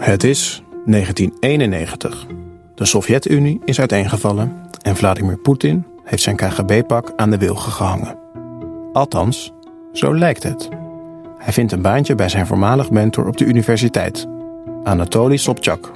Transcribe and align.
Het 0.00 0.24
is 0.24 0.62
1991. 0.84 2.26
De 2.74 2.84
Sovjet-Unie 2.84 3.60
is 3.64 3.80
uiteengevallen 3.80 4.52
en 4.82 4.96
Vladimir 4.96 5.38
Poetin 5.38 5.86
heeft 6.04 6.22
zijn 6.22 6.36
KGB-pak 6.36 7.12
aan 7.16 7.30
de 7.30 7.38
wilgen 7.38 7.72
gehangen. 7.72 8.18
Althans, 8.92 9.52
zo 9.92 10.14
lijkt 10.14 10.42
het. 10.42 10.68
Hij 11.38 11.52
vindt 11.52 11.72
een 11.72 11.82
baantje 11.82 12.14
bij 12.14 12.28
zijn 12.28 12.46
voormalig 12.46 12.90
mentor 12.90 13.26
op 13.26 13.36
de 13.36 13.44
universiteit, 13.44 14.26
Anatoly 14.84 15.36
Sobchak. 15.36 15.92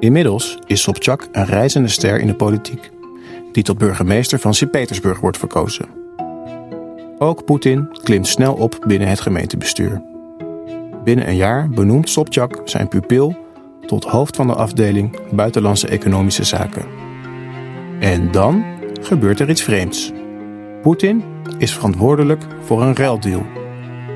Inmiddels 0.00 0.58
is 0.66 0.82
Sobchak 0.82 1.28
een 1.32 1.46
reizende 1.46 1.88
ster 1.88 2.20
in 2.20 2.26
de 2.26 2.36
politiek, 2.36 2.90
die 3.52 3.62
tot 3.62 3.78
burgemeester 3.78 4.38
van 4.38 4.54
Sint-Petersburg 4.54 5.20
wordt 5.20 5.38
verkozen. 5.38 5.88
Ook 7.18 7.44
Poetin 7.44 7.88
klimt 8.02 8.26
snel 8.26 8.54
op 8.54 8.78
binnen 8.86 9.08
het 9.08 9.20
gemeentebestuur. 9.20 10.12
Binnen 11.04 11.28
een 11.28 11.36
jaar 11.36 11.68
benoemt 11.68 12.10
Sobchak 12.10 12.60
zijn 12.64 12.88
pupil 12.88 13.36
tot 13.86 14.04
hoofd 14.04 14.36
van 14.36 14.46
de 14.46 14.54
afdeling 14.54 15.18
Buitenlandse 15.30 15.88
Economische 15.88 16.44
Zaken. 16.44 16.84
En 18.00 18.30
dan 18.30 18.64
gebeurt 19.00 19.40
er 19.40 19.50
iets 19.50 19.62
vreemds. 19.62 20.12
Poetin 20.82 21.24
is 21.58 21.74
verantwoordelijk 21.74 22.42
voor 22.60 22.82
een 22.82 22.96
ruildeal, 22.96 23.42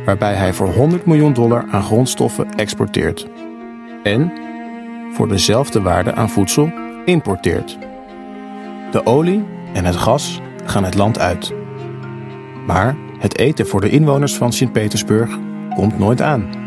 waarbij 0.04 0.34
hij 0.34 0.52
voor 0.52 0.68
100 0.68 1.06
miljoen 1.06 1.32
dollar 1.32 1.64
aan 1.70 1.82
grondstoffen 1.82 2.54
exporteert. 2.54 3.26
En 4.02 4.32
voor 5.12 5.28
dezelfde 5.28 5.82
waarde 5.82 6.14
aan 6.14 6.30
voedsel 6.30 6.70
importeert. 7.04 7.78
De 8.90 9.06
olie 9.06 9.44
en 9.72 9.84
het 9.84 9.96
gas 9.96 10.40
gaan 10.64 10.84
het 10.84 10.94
land 10.94 11.18
uit. 11.18 11.52
Maar 12.66 12.96
het 13.18 13.38
eten 13.38 13.66
voor 13.66 13.80
de 13.80 13.90
inwoners 13.90 14.36
van 14.36 14.52
Sint-Petersburg 14.52 15.38
komt 15.74 15.98
nooit 15.98 16.22
aan. 16.22 16.66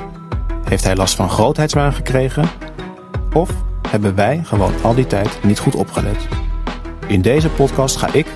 Heeft 0.71 0.83
hij 0.83 0.95
last 0.95 1.15
van 1.15 1.29
grootheidswaan 1.29 1.93
gekregen? 1.93 2.45
Of 3.33 3.49
hebben 3.87 4.15
wij 4.15 4.41
gewoon 4.43 4.73
al 4.81 4.95
die 4.95 5.07
tijd 5.07 5.43
niet 5.43 5.59
goed 5.59 5.75
opgelet? 5.75 6.27
In 7.07 7.21
deze 7.21 7.49
podcast 7.49 7.95
ga 7.95 8.13
ik, 8.13 8.27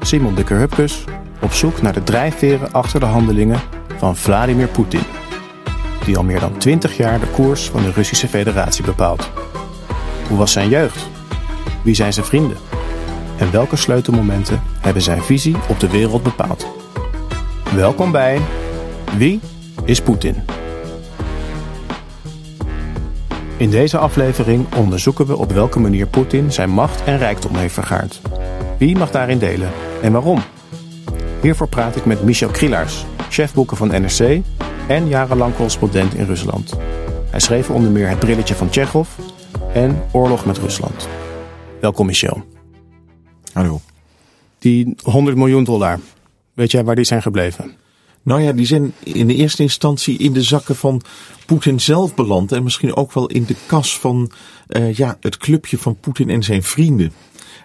Simon 0.00 0.34
de 0.34 0.44
Hupkes, 0.54 1.04
op 1.40 1.52
zoek 1.52 1.82
naar 1.82 1.92
de 1.92 2.02
drijfveren 2.02 2.72
achter 2.72 3.00
de 3.00 3.06
handelingen 3.06 3.60
van 3.96 4.16
Vladimir 4.16 4.66
Poetin. 4.66 5.02
Die 6.04 6.16
al 6.16 6.24
meer 6.24 6.40
dan 6.40 6.58
20 6.58 6.96
jaar 6.96 7.20
de 7.20 7.26
koers 7.26 7.70
van 7.70 7.82
de 7.82 7.92
Russische 7.92 8.28
Federatie 8.28 8.84
bepaalt. 8.84 9.30
Hoe 10.28 10.38
was 10.38 10.52
zijn 10.52 10.68
jeugd? 10.68 11.08
Wie 11.82 11.94
zijn 11.94 12.12
zijn 12.12 12.26
vrienden? 12.26 12.56
En 13.38 13.50
welke 13.50 13.76
sleutelmomenten 13.76 14.62
hebben 14.80 15.02
zijn 15.02 15.22
visie 15.22 15.56
op 15.68 15.80
de 15.80 15.90
wereld 15.90 16.22
bepaald? 16.22 16.66
Welkom 17.74 18.12
bij 18.12 18.40
Wie 19.16 19.40
is 19.84 20.02
Poetin? 20.02 20.53
In 23.56 23.70
deze 23.70 23.98
aflevering 23.98 24.74
onderzoeken 24.74 25.26
we 25.26 25.36
op 25.36 25.52
welke 25.52 25.80
manier 25.80 26.06
Poetin 26.06 26.52
zijn 26.52 26.70
macht 26.70 27.04
en 27.04 27.18
rijkdom 27.18 27.54
heeft 27.54 27.74
vergaard. 27.74 28.20
Wie 28.78 28.96
mag 28.96 29.10
daarin 29.10 29.38
delen 29.38 29.70
en 30.02 30.12
waarom? 30.12 30.42
Hiervoor 31.42 31.68
praat 31.68 31.96
ik 31.96 32.04
met 32.04 32.22
Michel 32.22 32.50
Krielaars, 32.50 33.04
chefboeken 33.30 33.76
van 33.76 33.88
NRC 33.88 34.42
en 34.88 35.08
jarenlang 35.08 35.54
correspondent 35.54 36.14
in 36.14 36.24
Rusland. 36.24 36.74
Hij 37.30 37.40
schreef 37.40 37.70
onder 37.70 37.90
meer 37.90 38.08
Het 38.08 38.18
brilletje 38.18 38.54
van 38.54 38.68
Tsjechov 38.68 39.08
en 39.72 40.02
Oorlog 40.12 40.46
met 40.46 40.58
Rusland. 40.58 41.08
Welkom 41.80 42.06
Michel. 42.06 42.44
Hallo. 43.52 43.80
Die 44.58 44.94
100 45.02 45.36
miljoen 45.36 45.64
dollar, 45.64 45.98
weet 46.52 46.70
jij 46.70 46.84
waar 46.84 46.94
die 46.94 47.04
zijn 47.04 47.22
gebleven? 47.22 47.83
Nou 48.24 48.42
ja, 48.42 48.52
die 48.52 48.66
zijn 48.66 48.92
in 49.02 49.26
de 49.26 49.34
eerste 49.34 49.62
instantie 49.62 50.18
in 50.18 50.32
de 50.32 50.42
zakken 50.42 50.76
van 50.76 51.02
Poetin 51.46 51.80
zelf 51.80 52.14
beland. 52.14 52.52
En 52.52 52.62
misschien 52.62 52.96
ook 52.96 53.12
wel 53.12 53.26
in 53.26 53.44
de 53.44 53.56
kas 53.66 53.98
van 53.98 54.30
uh, 54.68 54.94
ja, 54.94 55.16
het 55.20 55.36
clubje 55.36 55.78
van 55.78 55.96
Poetin 55.96 56.30
en 56.30 56.42
zijn 56.42 56.62
vrienden. 56.62 57.12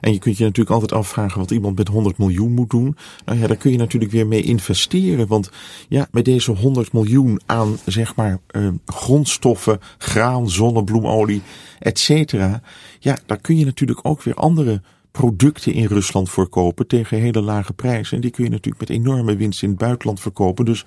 En 0.01 0.13
je 0.13 0.19
kunt 0.19 0.37
je 0.37 0.43
natuurlijk 0.43 0.75
altijd 0.75 0.93
afvragen 0.93 1.39
wat 1.39 1.51
iemand 1.51 1.77
met 1.77 1.87
100 1.87 2.17
miljoen 2.17 2.51
moet 2.51 2.69
doen. 2.69 2.97
Nou 3.25 3.39
ja, 3.39 3.47
daar 3.47 3.57
kun 3.57 3.71
je 3.71 3.77
natuurlijk 3.77 4.11
weer 4.11 4.27
mee 4.27 4.41
investeren. 4.41 5.27
Want 5.27 5.49
ja, 5.87 6.07
met 6.11 6.25
deze 6.25 6.51
100 6.51 6.93
miljoen 6.93 7.41
aan 7.45 7.77
zeg 7.85 8.15
maar 8.15 8.39
uh, 8.51 8.67
grondstoffen, 8.85 9.79
graan, 9.97 10.49
zonnebloemolie, 10.49 11.41
et 11.79 11.99
cetera. 11.99 12.61
Ja, 12.99 13.17
daar 13.25 13.39
kun 13.39 13.57
je 13.57 13.65
natuurlijk 13.65 13.99
ook 14.01 14.23
weer 14.23 14.35
andere 14.35 14.81
producten 15.19 15.73
in 15.73 15.85
Rusland 15.85 16.29
verkopen 16.29 16.87
tegen 16.87 17.17
hele 17.17 17.41
lage 17.41 17.73
prijzen. 17.73 18.15
En 18.15 18.21
die 18.21 18.31
kun 18.31 18.43
je 18.43 18.49
natuurlijk 18.49 18.89
met 18.89 18.97
enorme 18.97 19.35
winst 19.35 19.63
in 19.63 19.69
het 19.69 19.77
buitenland 19.77 20.19
verkopen. 20.19 20.65
Dus 20.65 20.85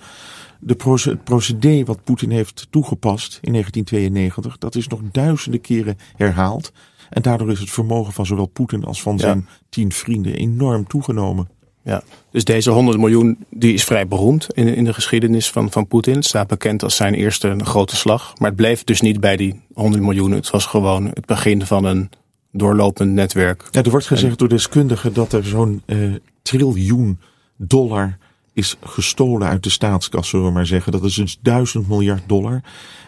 de 0.60 0.76
het 0.84 1.24
procedé 1.24 1.84
wat 1.84 2.04
Poetin 2.04 2.30
heeft 2.30 2.66
toegepast 2.70 3.38
in 3.42 3.52
1992, 3.52 4.58
dat 4.58 4.74
is 4.74 4.86
nog 4.86 5.00
duizenden 5.12 5.60
keren 5.60 5.98
herhaald. 6.16 6.72
En 7.10 7.22
daardoor 7.22 7.50
is 7.50 7.60
het 7.60 7.70
vermogen 7.70 8.12
van 8.12 8.26
zowel 8.26 8.46
Poetin 8.46 8.84
als 8.84 9.02
van 9.02 9.18
zijn 9.18 9.48
tien 9.68 9.92
vrienden 9.92 10.34
enorm 10.34 10.86
toegenomen. 10.86 11.48
Ja, 11.82 12.02
dus 12.30 12.44
deze 12.44 12.70
100 12.70 12.98
miljoen 12.98 13.44
die 13.50 13.72
is 13.72 13.84
vrij 13.84 14.08
beroemd 14.08 14.46
in, 14.52 14.74
in 14.74 14.84
de 14.84 14.94
geschiedenis 14.94 15.50
van, 15.50 15.70
van 15.70 15.86
Poetin. 15.86 16.14
Het 16.14 16.24
staat 16.24 16.46
bekend 16.46 16.82
als 16.82 16.96
zijn 16.96 17.14
eerste 17.14 17.56
grote 17.62 17.96
slag. 17.96 18.32
Maar 18.38 18.48
het 18.48 18.56
bleef 18.56 18.84
dus 18.84 19.00
niet 19.00 19.20
bij 19.20 19.36
die 19.36 19.60
100 19.74 20.02
miljoen. 20.02 20.30
Het 20.30 20.50
was 20.50 20.66
gewoon 20.66 21.04
het 21.04 21.26
begin 21.26 21.66
van 21.66 21.84
een 21.84 22.10
doorlopend 22.52 23.12
netwerk. 23.12 23.68
Ja, 23.70 23.82
er 23.82 23.90
wordt 23.90 24.06
gezegd 24.06 24.38
door 24.38 24.48
deskundigen 24.48 25.12
dat 25.12 25.32
er 25.32 25.44
zo'n 25.44 25.82
uh, 25.86 26.14
triljoen 26.42 27.18
dollar 27.56 28.18
is 28.52 28.76
gestolen 28.80 29.48
uit 29.48 29.62
de 29.62 29.70
staatskas, 29.70 30.28
zullen 30.28 30.46
we 30.46 30.52
maar 30.52 30.66
zeggen. 30.66 30.92
Dat 30.92 31.04
is 31.04 31.14
dus 31.14 31.38
duizend 31.42 31.88
miljard 31.88 32.22
dollar. 32.26 32.62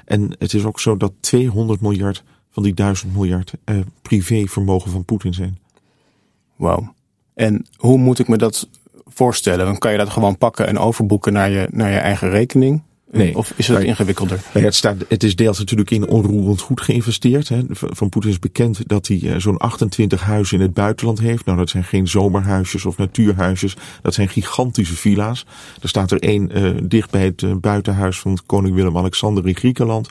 En 0.04 0.34
het 0.38 0.54
is 0.54 0.64
ook 0.64 0.80
zo 0.80 0.96
dat 0.96 1.12
200 1.20 1.80
miljard 1.80 2.22
van 2.50 2.62
die 2.62 2.74
duizend 2.74 3.14
miljard 3.14 3.52
uh, 3.64 3.78
privévermogen 4.02 4.90
van 4.90 5.04
Poetin 5.04 5.34
zijn. 5.34 5.58
Wauw. 6.56 6.94
En 7.34 7.66
hoe 7.76 7.98
moet 7.98 8.18
ik 8.18 8.28
me 8.28 8.36
dat 8.36 8.68
voorstellen? 9.06 9.66
Dan 9.66 9.78
kan 9.78 9.92
je 9.92 9.98
dat 9.98 10.10
gewoon 10.10 10.38
pakken 10.38 10.66
en 10.66 10.78
overboeken 10.78 11.32
naar 11.32 11.50
je, 11.50 11.68
naar 11.70 11.90
je 11.90 11.98
eigen 11.98 12.30
rekening? 12.30 12.82
Nee. 13.14 13.36
Of 13.36 13.52
is 13.56 13.68
het 13.68 13.82
ingewikkelder? 13.82 14.40
het, 14.52 14.74
staat, 14.74 14.96
het 15.08 15.22
is 15.22 15.36
deels 15.36 15.58
natuurlijk 15.58 15.90
in 15.90 16.08
onroerend 16.08 16.60
goed 16.60 16.80
geïnvesteerd. 16.80 17.48
Hè. 17.48 17.62
Van 17.70 18.08
Poetin 18.08 18.30
is 18.30 18.38
bekend 18.38 18.88
dat 18.88 19.06
hij 19.06 19.20
eh, 19.22 19.40
zo'n 19.40 19.56
28 19.56 20.22
huizen 20.22 20.56
in 20.56 20.62
het 20.62 20.74
buitenland 20.74 21.18
heeft. 21.20 21.44
Nou, 21.44 21.58
dat 21.58 21.70
zijn 21.70 21.84
geen 21.84 22.08
zomerhuisjes 22.08 22.84
of 22.84 22.96
natuurhuisjes. 22.96 23.76
Dat 24.02 24.14
zijn 24.14 24.28
gigantische 24.28 24.94
villa's. 24.94 25.46
Er 25.82 25.88
staat 25.88 26.10
er 26.10 26.20
één 26.20 26.58
uh, 26.58 26.70
dicht 26.82 27.10
bij 27.10 27.24
het 27.24 27.42
uh, 27.42 27.54
buitenhuis 27.54 28.18
van 28.18 28.38
koning 28.46 28.74
Willem-Alexander 28.74 29.46
in 29.46 29.56
Griekenland. 29.56 30.08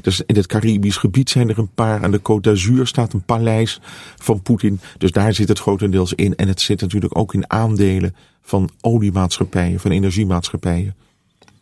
Dus 0.00 0.22
in 0.26 0.36
het 0.36 0.46
Caribisch 0.46 0.96
gebied 0.96 1.30
zijn 1.30 1.48
er 1.48 1.58
een 1.58 1.74
paar. 1.74 2.04
Aan 2.04 2.10
de 2.10 2.20
Côte 2.20 2.40
d'Azur 2.40 2.86
staat 2.86 3.12
een 3.12 3.24
paleis 3.24 3.80
van 4.16 4.42
Poetin. 4.42 4.80
Dus 4.98 5.12
daar 5.12 5.34
zit 5.34 5.48
het 5.48 5.58
grotendeels 5.58 6.12
in. 6.12 6.36
En 6.36 6.48
het 6.48 6.60
zit 6.60 6.80
natuurlijk 6.80 7.18
ook 7.18 7.34
in 7.34 7.50
aandelen 7.50 8.14
van 8.42 8.70
oliemaatschappijen, 8.80 9.80
van 9.80 9.90
energiemaatschappijen. 9.90 10.94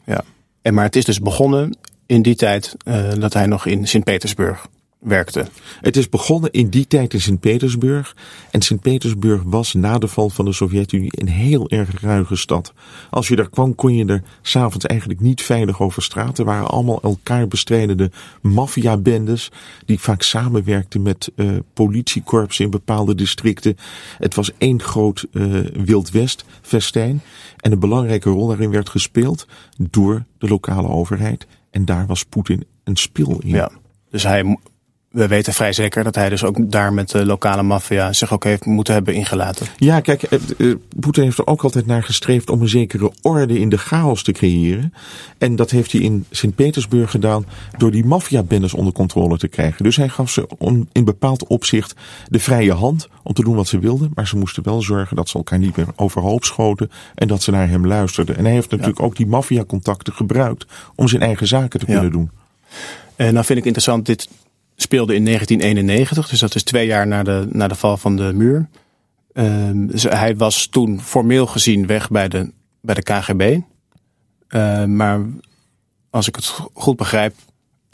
Ja. 0.04 0.24
En 0.64 0.74
maar 0.74 0.84
het 0.84 0.96
is 0.96 1.04
dus 1.04 1.20
begonnen 1.20 1.76
in 2.06 2.22
die 2.22 2.34
tijd 2.34 2.76
uh, 2.84 3.12
dat 3.18 3.32
hij 3.32 3.46
nog 3.46 3.66
in 3.66 3.86
Sint-Petersburg 3.86 4.66
werkte. 5.04 5.46
Het 5.80 5.96
is 5.96 6.08
begonnen 6.08 6.50
in 6.50 6.68
die 6.68 6.86
tijd 6.86 7.12
in 7.12 7.20
Sint-Petersburg. 7.20 8.16
En 8.50 8.62
Sint-Petersburg 8.62 9.42
was 9.44 9.72
na 9.72 9.98
de 9.98 10.08
val 10.08 10.30
van 10.30 10.44
de 10.44 10.52
Sovjet-Unie 10.52 11.20
een 11.20 11.28
heel 11.28 11.68
erg 11.68 12.00
ruige 12.00 12.36
stad. 12.36 12.72
Als 13.10 13.28
je 13.28 13.36
daar 13.36 13.50
kwam, 13.50 13.74
kon 13.74 13.94
je 13.94 14.04
er 14.04 14.22
s'avonds 14.42 14.86
eigenlijk 14.86 15.20
niet 15.20 15.42
veilig 15.42 15.80
over 15.80 16.02
straat. 16.02 16.38
Er 16.38 16.44
waren 16.44 16.66
allemaal 16.66 17.00
elkaar 17.02 17.48
bestrijdende 17.48 18.10
maffiabendes. 18.42 19.50
die 19.84 20.00
vaak 20.00 20.22
samenwerkten 20.22 21.02
met 21.02 21.30
uh, 21.36 21.50
politiekorpsen 21.72 22.64
in 22.64 22.70
bepaalde 22.70 23.14
districten. 23.14 23.76
Het 24.18 24.34
was 24.34 24.50
één 24.58 24.82
groot 24.82 25.26
uh, 25.32 25.60
Wild 25.84 26.10
West-festijn. 26.10 27.22
En 27.60 27.72
een 27.72 27.78
belangrijke 27.78 28.30
rol 28.30 28.46
daarin 28.46 28.70
werd 28.70 28.88
gespeeld 28.88 29.46
door 29.76 30.24
de 30.38 30.48
lokale 30.48 30.88
overheid. 30.88 31.46
En 31.70 31.84
daar 31.84 32.06
was 32.06 32.24
Poetin 32.24 32.64
een 32.84 32.96
spil 32.96 33.40
in. 33.40 33.48
Ja, 33.48 33.70
dus 34.10 34.22
hij 34.22 34.58
we 35.14 35.28
weten 35.28 35.52
vrij 35.52 35.72
zeker 35.72 36.04
dat 36.04 36.14
hij 36.14 36.28
dus 36.28 36.44
ook 36.44 36.70
daar 36.70 36.92
met 36.92 37.10
de 37.10 37.26
lokale 37.26 37.62
maffia 37.62 38.12
zich 38.12 38.32
ook 38.32 38.44
heeft 38.44 38.64
moeten 38.64 38.94
hebben 38.94 39.14
ingelaten. 39.14 39.66
Ja, 39.76 40.00
kijk, 40.00 40.22
eh, 40.22 40.38
eh, 40.58 40.76
Poetin 41.00 41.22
heeft 41.22 41.38
er 41.38 41.46
ook 41.46 41.62
altijd 41.62 41.86
naar 41.86 42.02
gestreefd 42.02 42.50
om 42.50 42.60
een 42.60 42.68
zekere 42.68 43.12
orde 43.22 43.58
in 43.58 43.68
de 43.68 43.78
chaos 43.78 44.22
te 44.22 44.32
creëren. 44.32 44.94
En 45.38 45.56
dat 45.56 45.70
heeft 45.70 45.92
hij 45.92 46.00
in 46.00 46.24
Sint-Petersburg 46.30 47.10
gedaan 47.10 47.46
door 47.76 47.90
die 47.90 48.04
maffiabendes 48.04 48.74
onder 48.74 48.92
controle 48.92 49.38
te 49.38 49.48
krijgen. 49.48 49.84
Dus 49.84 49.96
hij 49.96 50.08
gaf 50.08 50.30
ze 50.30 50.48
in 50.92 51.04
bepaald 51.04 51.46
opzicht 51.46 51.94
de 52.28 52.38
vrije 52.38 52.72
hand 52.72 53.08
om 53.22 53.32
te 53.32 53.42
doen 53.42 53.56
wat 53.56 53.68
ze 53.68 53.78
wilden. 53.78 54.12
Maar 54.14 54.26
ze 54.26 54.36
moesten 54.36 54.62
wel 54.62 54.82
zorgen 54.82 55.16
dat 55.16 55.28
ze 55.28 55.36
elkaar 55.36 55.58
niet 55.58 55.76
meer 55.76 55.86
overhoop 55.96 56.44
schoten 56.44 56.90
en 57.14 57.28
dat 57.28 57.42
ze 57.42 57.50
naar 57.50 57.68
hem 57.68 57.86
luisterden. 57.86 58.36
En 58.36 58.44
hij 58.44 58.54
heeft 58.54 58.70
natuurlijk 58.70 59.00
ook 59.00 59.16
die 59.16 59.26
maffiacontacten 59.26 60.12
gebruikt 60.12 60.66
om 60.94 61.08
zijn 61.08 61.22
eigen 61.22 61.46
zaken 61.46 61.80
te 61.80 61.86
kunnen 61.86 62.12
doen. 62.12 62.30
En 63.16 63.34
dan 63.34 63.44
vind 63.44 63.58
ik 63.58 63.64
interessant, 63.64 64.06
dit 64.06 64.28
speelde 64.76 65.14
in 65.14 65.24
1991, 65.24 66.28
dus 66.28 66.40
dat 66.40 66.54
is 66.54 66.62
twee 66.62 66.86
jaar 66.86 67.06
na 67.06 67.22
de, 67.22 67.46
na 67.50 67.68
de 67.68 67.74
val 67.74 67.96
van 67.96 68.16
de 68.16 68.32
muur. 68.34 68.68
Uh, 69.32 69.70
hij 69.94 70.36
was 70.36 70.66
toen 70.66 71.00
formeel 71.00 71.46
gezien 71.46 71.86
weg 71.86 72.10
bij 72.10 72.28
de, 72.28 72.52
bij 72.80 72.94
de 72.94 73.02
KGB. 73.02 73.58
Ehm, 74.48 74.96
maar 74.96 75.20
als 76.10 76.28
ik 76.28 76.36
het 76.36 76.46
goed 76.72 76.96
begrijp, 76.96 77.34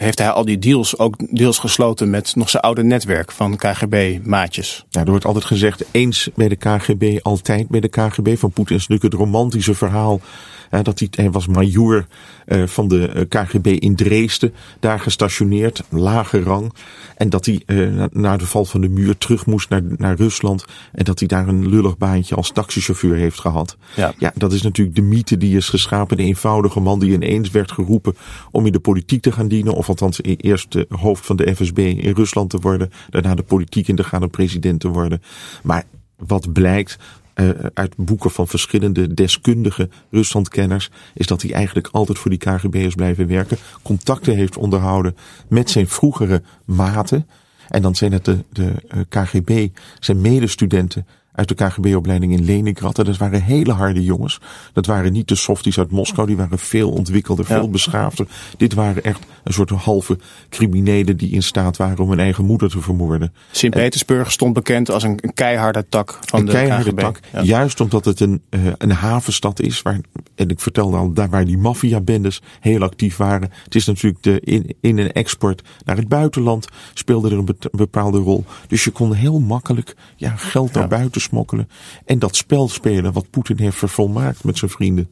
heeft 0.00 0.18
hij 0.18 0.30
al 0.30 0.44
die 0.44 0.58
deals 0.58 0.98
ook 0.98 1.36
deals 1.36 1.58
gesloten 1.58 2.10
met 2.10 2.36
nog 2.36 2.50
zijn 2.50 2.62
oude 2.62 2.82
netwerk 2.82 3.32
van 3.32 3.56
KGB-maatjes. 3.56 4.84
Ja, 4.90 5.00
er 5.00 5.10
wordt 5.10 5.24
altijd 5.24 5.44
gezegd, 5.44 5.84
eens 5.90 6.30
bij 6.34 6.48
de 6.48 6.56
KGB, 6.56 7.18
altijd 7.22 7.68
bij 7.68 7.80
de 7.80 7.88
KGB. 7.88 8.38
Van 8.38 8.50
Poetin 8.50 8.76
is 8.76 8.86
natuurlijk 8.86 9.12
het 9.12 9.22
romantische 9.22 9.74
verhaal 9.74 10.20
dat 10.70 10.98
hij, 10.98 11.08
hij 11.10 11.30
was 11.30 11.46
majoor 11.46 12.06
uh, 12.46 12.66
van 12.66 12.88
de 12.88 13.08
eh, 13.08 13.24
KGB 13.28 13.66
in 13.66 13.96
Dresden, 13.96 14.54
daar 14.80 15.00
gestationeerd, 15.00 15.82
lage 15.88 16.42
rang. 16.42 16.72
En 17.16 17.30
dat 17.30 17.46
hij 17.46 17.62
uh, 17.66 18.04
na 18.12 18.36
de 18.36 18.46
val 18.46 18.64
van 18.64 18.80
de 18.80 18.88
muur 18.88 19.18
terug 19.18 19.46
moest 19.46 19.68
naar, 19.68 19.82
naar 19.96 20.16
Rusland. 20.16 20.64
En 20.92 21.04
dat 21.04 21.18
hij 21.18 21.28
daar 21.28 21.48
een 21.48 21.68
lullig 21.68 21.98
baantje 21.98 22.34
als 22.34 22.50
taxichauffeur 22.50 23.16
heeft 23.16 23.40
gehad. 23.40 23.76
Ja. 23.96 24.12
ja, 24.18 24.32
dat 24.34 24.52
is 24.52 24.62
natuurlijk 24.62 24.96
de 24.96 25.02
mythe 25.02 25.36
die 25.36 25.56
is 25.56 25.68
geschapen. 25.68 26.16
De 26.16 26.22
eenvoudige 26.22 26.80
man 26.80 26.98
die 26.98 27.12
ineens 27.12 27.50
werd 27.50 27.72
geroepen 27.72 28.16
om 28.50 28.66
in 28.66 28.72
de 28.72 28.80
politiek 28.80 29.22
te 29.22 29.32
gaan 29.32 29.48
dienen. 29.48 29.74
Of 29.74 29.88
althans 29.90 30.20
eerst 30.22 30.72
de 30.72 30.86
hoofd 30.88 31.26
van 31.26 31.36
de 31.36 31.54
FSB 31.54 31.78
in 31.78 32.14
Rusland 32.14 32.50
te 32.50 32.58
worden. 32.58 32.92
Daarna 33.10 33.34
de 33.34 33.42
politiek 33.42 33.88
in 33.88 33.96
te 33.96 34.04
gaan 34.04 34.22
en 34.22 34.30
president 34.30 34.80
te 34.80 34.88
worden. 34.88 35.22
Maar 35.62 35.84
wat 36.16 36.52
blijkt, 36.52 36.98
uh, 37.34 37.48
uit 37.74 37.96
boeken 37.96 38.30
van 38.30 38.48
verschillende 38.48 39.14
deskundige 39.14 39.88
Ruslandkenners, 40.10 40.90
is 41.14 41.26
dat 41.26 41.42
hij 41.42 41.52
eigenlijk 41.52 41.88
altijd 41.92 42.18
voor 42.18 42.30
die 42.30 42.38
KGB 42.38 42.74
is 42.74 42.94
blijven 42.94 43.26
werken. 43.26 43.56
Contacten 43.82 44.36
heeft 44.36 44.56
onderhouden 44.56 45.16
met 45.48 45.70
zijn 45.70 45.88
vroegere 45.88 46.42
maten. 46.64 47.26
En 47.68 47.82
dan 47.82 47.94
zijn 47.94 48.12
het 48.12 48.24
de, 48.24 48.44
de 48.52 48.72
uh, 48.94 49.00
KGB, 49.08 49.68
zijn 50.00 50.20
medestudenten 50.20 51.06
uit 51.40 51.48
de 51.48 51.54
KGB-opleiding 51.54 52.32
in 52.32 52.44
Leningrad. 52.44 52.98
En 52.98 53.04
dat 53.04 53.16
waren 53.16 53.42
hele 53.42 53.72
harde 53.72 54.04
jongens. 54.04 54.40
Dat 54.72 54.86
waren 54.86 55.12
niet 55.12 55.28
de 55.28 55.34
softies 55.34 55.78
uit 55.78 55.90
Moskou. 55.90 56.26
Die 56.26 56.36
waren 56.36 56.58
veel 56.58 56.90
ontwikkelder, 56.90 57.44
veel 57.44 57.70
beschaafder. 57.70 58.26
Dit 58.56 58.74
waren 58.74 59.04
echt 59.04 59.20
een 59.44 59.52
soort 59.52 59.70
halve 59.70 60.18
criminelen 60.48 61.16
die 61.16 61.30
in 61.30 61.42
staat 61.42 61.76
waren 61.76 61.98
om 61.98 62.08
hun 62.10 62.18
eigen 62.20 62.44
moeder 62.44 62.70
te 62.70 62.80
vermoorden. 62.80 63.32
Sint-Petersburg 63.50 64.32
stond 64.32 64.52
bekend 64.54 64.90
als 64.90 65.02
een, 65.02 65.20
keiharde 65.34 65.86
tak 65.88 66.18
van 66.20 66.38
een 66.40 66.46
de 66.46 66.52
keiharde 66.52 66.90
KGB. 66.90 66.98
tak. 67.00 67.20
Juist 67.42 67.80
omdat 67.80 68.04
het 68.04 68.20
een, 68.20 68.42
uh, 68.50 68.60
een 68.78 68.90
havenstad 68.90 69.60
is. 69.60 69.82
Waar, 69.82 70.00
en 70.34 70.48
ik 70.48 70.60
vertelde 70.60 70.96
al, 70.96 71.12
daar 71.12 71.30
waar 71.30 71.44
die 71.44 71.58
maffiabendes 71.58 72.42
heel 72.60 72.82
actief 72.82 73.16
waren. 73.16 73.50
Het 73.64 73.74
is 73.74 73.86
natuurlijk 73.86 74.22
de 74.22 74.40
in, 74.40 74.74
in- 74.80 74.98
en 74.98 75.12
export 75.12 75.62
naar 75.84 75.96
het 75.96 76.08
buitenland 76.08 76.68
speelde 76.94 77.30
er 77.30 77.38
een 77.38 77.56
bepaalde 77.72 78.18
rol. 78.18 78.44
Dus 78.68 78.84
je 78.84 78.90
kon 78.90 79.12
heel 79.12 79.40
makkelijk 79.40 79.94
ja, 80.16 80.36
geld 80.36 80.72
naar 80.72 80.88
buiten 80.88 81.20
smokkelen. 81.29 81.69
En 82.05 82.19
dat 82.19 82.35
spel 82.35 82.69
spelen 82.69 83.13
wat 83.13 83.29
Poetin 83.29 83.57
heeft 83.57 83.77
vervolmaakt 83.77 84.43
met 84.43 84.57
zijn 84.57 84.71
vrienden. 84.71 85.09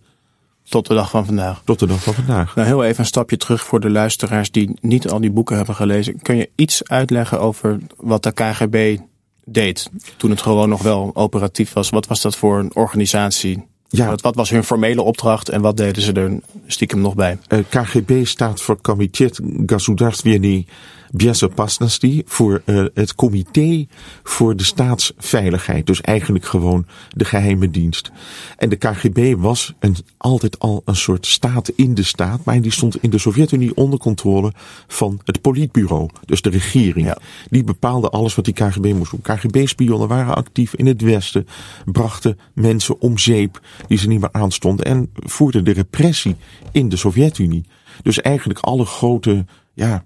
Tot 0.70 0.88
de 0.88 0.94
dag 0.94 1.10
van 1.10 1.26
vandaag. 1.26 1.62
Tot 1.66 1.80
de 1.80 1.86
dag 1.86 2.04
van 2.04 2.14
vandaag. 2.14 2.56
Nou, 2.56 2.68
heel 2.68 2.84
even 2.84 3.00
een 3.00 3.06
stapje 3.06 3.38
terug 3.38 3.64
voor 3.64 3.80
de 3.80 3.90
luisteraars 3.90 4.52
die 4.52 4.78
niet 4.82 5.10
al 5.10 5.22
die 5.22 5.32
boeken 5.32 5.56
hebben 5.56 5.76
gelezen. 5.76 6.22
Kun 6.22 6.36
je 6.36 6.50
iets 6.56 6.88
uitleggen 6.88 7.40
over 7.40 7.80
wat 7.98 8.24
de 8.24 8.32
KGB 8.32 8.98
deed 9.46 9.90
toen 10.18 10.30
het 10.30 10.42
gewoon 10.42 10.70
nog 10.70 10.82
wel 10.82 11.12
operatief 11.14 11.74
was? 11.74 11.90
Wat 11.90 12.08
was 12.08 12.22
dat 12.22 12.36
voor 12.36 12.60
een 12.60 12.76
organisatie? 12.76 13.64
Ja. 13.88 14.16
Wat, 14.16 14.36
was 14.36 14.50
hun 14.50 14.64
formele 14.64 15.02
opdracht 15.02 15.50
en 15.50 15.62
wat 15.62 15.78
deden 15.78 16.04
ze 16.04 16.14
er 16.14 16.40
stiekem 16.68 17.02
nog 17.02 17.16
bij? 17.16 17.38
Uh, 17.50 17.60
KGB 17.70 18.26
staat 18.26 18.62
voor 18.62 18.82
Komitet 18.82 19.40
Государственной 19.66 20.66
Bezopasnosti 21.11 22.23
voor 22.27 22.63
uh, 22.65 22.85
het 22.95 23.15
comité 23.15 23.87
voor 24.23 24.57
de 24.57 24.65
staatsveiligheid. 24.65 25.87
Dus 25.87 26.01
eigenlijk 26.01 26.45
gewoon 26.45 26.87
de 27.09 27.25
geheime 27.25 27.71
dienst. 27.71 28.11
En 28.57 28.69
de 28.69 28.77
KGB 28.77 29.35
was 29.39 29.75
een, 29.79 29.97
altijd 30.17 30.59
al 30.59 30.83
een 30.85 30.97
soort 30.97 31.27
staat 31.27 31.69
in 31.69 31.95
de 31.95 32.03
staat. 32.03 32.45
Maar 32.45 32.61
die 32.61 32.73
stond 32.73 33.03
in 33.03 33.11
de 33.11 33.19
Sovjet-Unie 33.19 33.77
onder 33.77 33.99
controle 33.99 34.53
van 34.87 35.21
het 35.25 35.41
politbureau. 35.41 36.09
Dus 36.25 36.43
de 36.43 36.51
regering. 36.51 37.07
Ja. 37.07 37.19
Die 37.51 37.65
bepaalde 37.65 38.09
alles 38.09 38.35
wat 38.35 38.45
die 38.45 38.55
KGB 38.55 38.93
moest 38.95 39.11
doen. 39.11 39.21
KGB-spionnen 39.23 40.09
waren 40.09 40.35
actief 40.35 40.75
in 40.75 40.87
het 40.87 41.03
Westen. 41.03 41.47
Brachten 41.85 42.39
mensen 42.55 43.01
om 43.01 43.19
zeep 43.19 43.61
die 43.87 43.99
ze 43.99 44.09
niet 44.09 44.21
meer 44.21 44.33
aanstonden. 44.33 44.85
En 44.85 45.11
voerden 45.15 45.65
de 45.65 45.73
repressie 45.73 46.37
in 46.73 46.89
de 46.89 46.97
Sovjet-Unie. 46.97 47.65
Dus 48.03 48.21
eigenlijk 48.21 48.59
alle 48.59 48.85
grote 48.85 49.45
ja, 49.75 50.05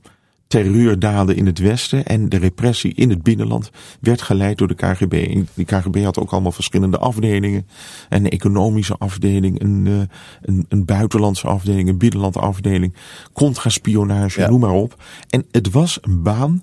terreurdaden 0.53 1.37
in 1.37 1.47
het 1.47 1.59
Westen 1.59 2.05
en 2.05 2.29
de 2.29 2.37
repressie 2.37 2.95
in 2.95 3.11
het 3.11 3.23
binnenland 3.23 3.71
werd 4.01 4.23
geleid 4.23 4.59
door 4.59 4.69
de 4.69 4.75
KGB. 4.75 5.45
Die 5.55 5.65
KGB 5.65 6.05
had 6.05 6.19
ook 6.19 6.31
allemaal 6.31 6.53
verschillende 6.53 6.99
afdelingen. 6.99 7.67
Een 8.09 8.29
economische 8.29 8.95
afdeling, 8.99 9.61
een, 9.61 9.87
uh, 9.87 10.01
een, 10.43 10.67
een, 10.69 10.85
buitenlandse 10.85 11.47
afdeling, 11.47 11.89
een 11.89 11.99
binnenlandse 11.99 12.41
afdeling, 12.41 12.95
contraspionage, 13.33 14.41
ja. 14.41 14.49
noem 14.49 14.61
maar 14.61 14.71
op. 14.71 15.03
En 15.29 15.45
het 15.51 15.71
was 15.71 15.99
een 16.01 16.23
baan 16.23 16.63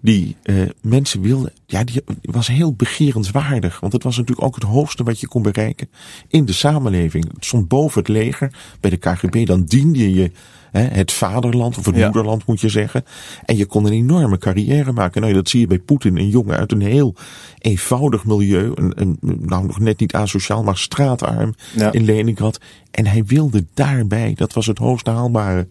die 0.00 0.36
uh, 0.42 0.68
mensen 0.82 1.20
wilden, 1.20 1.52
ja, 1.66 1.84
die 1.84 2.02
was 2.20 2.46
heel 2.46 2.74
begerenswaardig. 2.74 3.80
Want 3.80 3.92
het 3.92 4.02
was 4.02 4.16
natuurlijk 4.16 4.46
ook 4.46 4.54
het 4.54 4.64
hoogste 4.64 5.02
wat 5.02 5.20
je 5.20 5.28
kon 5.28 5.42
bereiken 5.42 5.90
in 6.28 6.44
de 6.44 6.52
samenleving. 6.52 7.24
Het 7.34 7.44
stond 7.44 7.68
boven 7.68 7.98
het 7.98 8.08
leger 8.08 8.54
bij 8.80 8.90
de 8.90 8.96
KGB. 8.96 9.46
Dan 9.46 9.64
diende 9.64 10.14
je 10.14 10.30
hè, 10.70 10.82
het 10.82 11.12
vaderland, 11.12 11.78
of 11.78 11.86
het 11.86 11.96
ja. 11.96 12.04
moederland 12.04 12.46
moet 12.46 12.60
je 12.60 12.68
zeggen. 12.68 13.04
En 13.44 13.56
je 13.56 13.66
kon 13.66 13.86
een 13.86 13.92
enorme 13.92 14.38
carrière 14.38 14.92
maken. 14.92 15.20
Nou, 15.20 15.32
dat 15.32 15.48
zie 15.48 15.60
je 15.60 15.66
bij 15.66 15.78
Poetin, 15.78 16.16
een 16.16 16.28
jongen 16.28 16.56
uit 16.56 16.72
een 16.72 16.80
heel 16.80 17.14
eenvoudig 17.58 18.24
milieu. 18.24 18.72
Een, 18.74 18.92
een, 18.94 19.18
nou, 19.20 19.66
nog 19.66 19.78
net 19.80 20.00
niet 20.00 20.14
asociaal, 20.14 20.62
maar 20.62 20.76
straatarm 20.76 21.54
ja. 21.76 21.92
in 21.92 22.04
Leningrad. 22.04 22.60
En 22.90 23.06
hij 23.06 23.24
wilde 23.24 23.64
daarbij, 23.74 24.32
dat 24.34 24.52
was 24.52 24.66
het 24.66 24.78
hoogste 24.78 25.10
haalbare. 25.10 25.68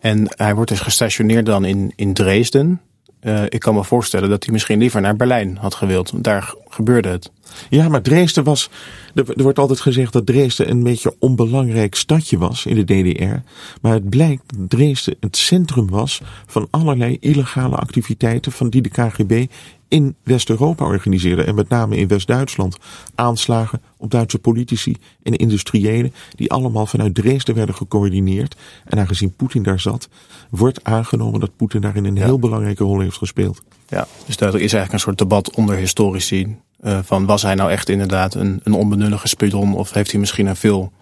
En 0.00 0.26
hij 0.28 0.54
wordt 0.54 0.70
dus 0.70 0.80
gestationeerd 0.80 1.46
dan 1.46 1.64
in, 1.64 1.92
in 1.96 2.14
Dresden. 2.14 2.80
Uh, 3.26 3.42
ik 3.48 3.60
kan 3.60 3.74
me 3.74 3.84
voorstellen 3.84 4.28
dat 4.28 4.44
hij 4.44 4.52
misschien 4.52 4.78
liever 4.78 5.00
naar 5.00 5.16
Berlijn 5.16 5.56
had 5.56 5.74
gewild. 5.74 6.12
Daar 6.24 6.54
gebeurde 6.68 7.08
het. 7.08 7.30
Ja, 7.70 7.88
maar 7.88 8.02
Dresden 8.02 8.44
was. 8.44 8.70
Er, 9.14 9.42
wordt 9.42 9.58
altijd 9.58 9.80
gezegd 9.80 10.12
dat 10.12 10.26
Dresden 10.26 10.70
een 10.70 10.82
beetje 10.82 11.14
onbelangrijk 11.18 11.94
stadje 11.94 12.38
was 12.38 12.66
in 12.66 12.74
de 12.74 12.84
DDR. 12.84 13.48
Maar 13.80 13.92
het 13.92 14.08
blijkt 14.08 14.42
dat 14.46 14.70
Dresden 14.70 15.16
het 15.20 15.36
centrum 15.36 15.88
was 15.88 16.20
van 16.46 16.68
allerlei 16.70 17.16
illegale 17.20 17.76
activiteiten 17.76 18.52
van 18.52 18.68
die 18.68 18.82
de 18.82 18.88
KGB 18.88 19.46
in 19.88 20.14
West-Europa 20.22 20.84
organiseerde. 20.84 21.44
En 21.44 21.54
met 21.54 21.68
name 21.68 21.96
in 21.96 22.08
West-Duitsland. 22.08 22.76
Aanslagen 23.14 23.82
op 23.96 24.10
Duitse 24.10 24.38
politici 24.38 24.96
en 25.22 25.32
industriëlen. 25.32 26.12
Die 26.34 26.50
allemaal 26.50 26.86
vanuit 26.86 27.14
Dresden 27.14 27.54
werden 27.54 27.74
gecoördineerd. 27.74 28.56
En 28.84 28.98
aangezien 28.98 29.34
Poetin 29.36 29.62
daar 29.62 29.80
zat, 29.80 30.08
wordt 30.50 30.84
aangenomen 30.84 31.40
dat 31.40 31.56
Poetin 31.56 31.80
daarin 31.80 32.04
een 32.04 32.16
ja. 32.16 32.24
heel 32.24 32.38
belangrijke 32.38 32.84
rol 32.84 33.00
heeft 33.00 33.16
gespeeld. 33.16 33.62
Ja, 33.88 34.06
dus 34.26 34.36
daar 34.36 34.48
is 34.48 34.58
eigenlijk 34.58 34.92
een 34.92 35.00
soort 35.00 35.18
debat 35.18 35.50
onder 35.50 35.76
historici. 35.76 36.56
Uh, 36.84 36.98
van 37.02 37.26
was 37.26 37.42
hij 37.42 37.54
nou 37.54 37.70
echt 37.70 37.88
inderdaad 37.88 38.34
een, 38.34 38.60
een 38.64 38.72
onbenullige 38.72 39.28
spion 39.28 39.74
of 39.74 39.92
heeft 39.92 40.10
hij 40.10 40.20
misschien 40.20 40.46
een 40.46 40.56
veel 40.56 40.92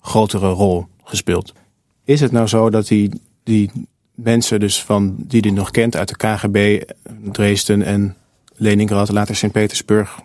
grotere 0.00 0.48
rol 0.48 0.86
gespeeld? 1.04 1.52
Is 2.04 2.20
het 2.20 2.32
nou 2.32 2.46
zo 2.46 2.70
dat 2.70 2.86
die, 2.86 3.20
die 3.44 3.70
mensen 4.14 4.60
dus 4.60 4.82
van, 4.82 5.14
die 5.18 5.40
hij 5.40 5.50
nog 5.50 5.70
kent 5.70 5.96
uit 5.96 6.08
de 6.08 6.16
KGB, 6.16 6.82
Dresden 7.32 7.82
en 7.82 8.16
Leningrad, 8.60 9.10
later 9.10 9.36
Sint-Petersburg, 9.36 10.20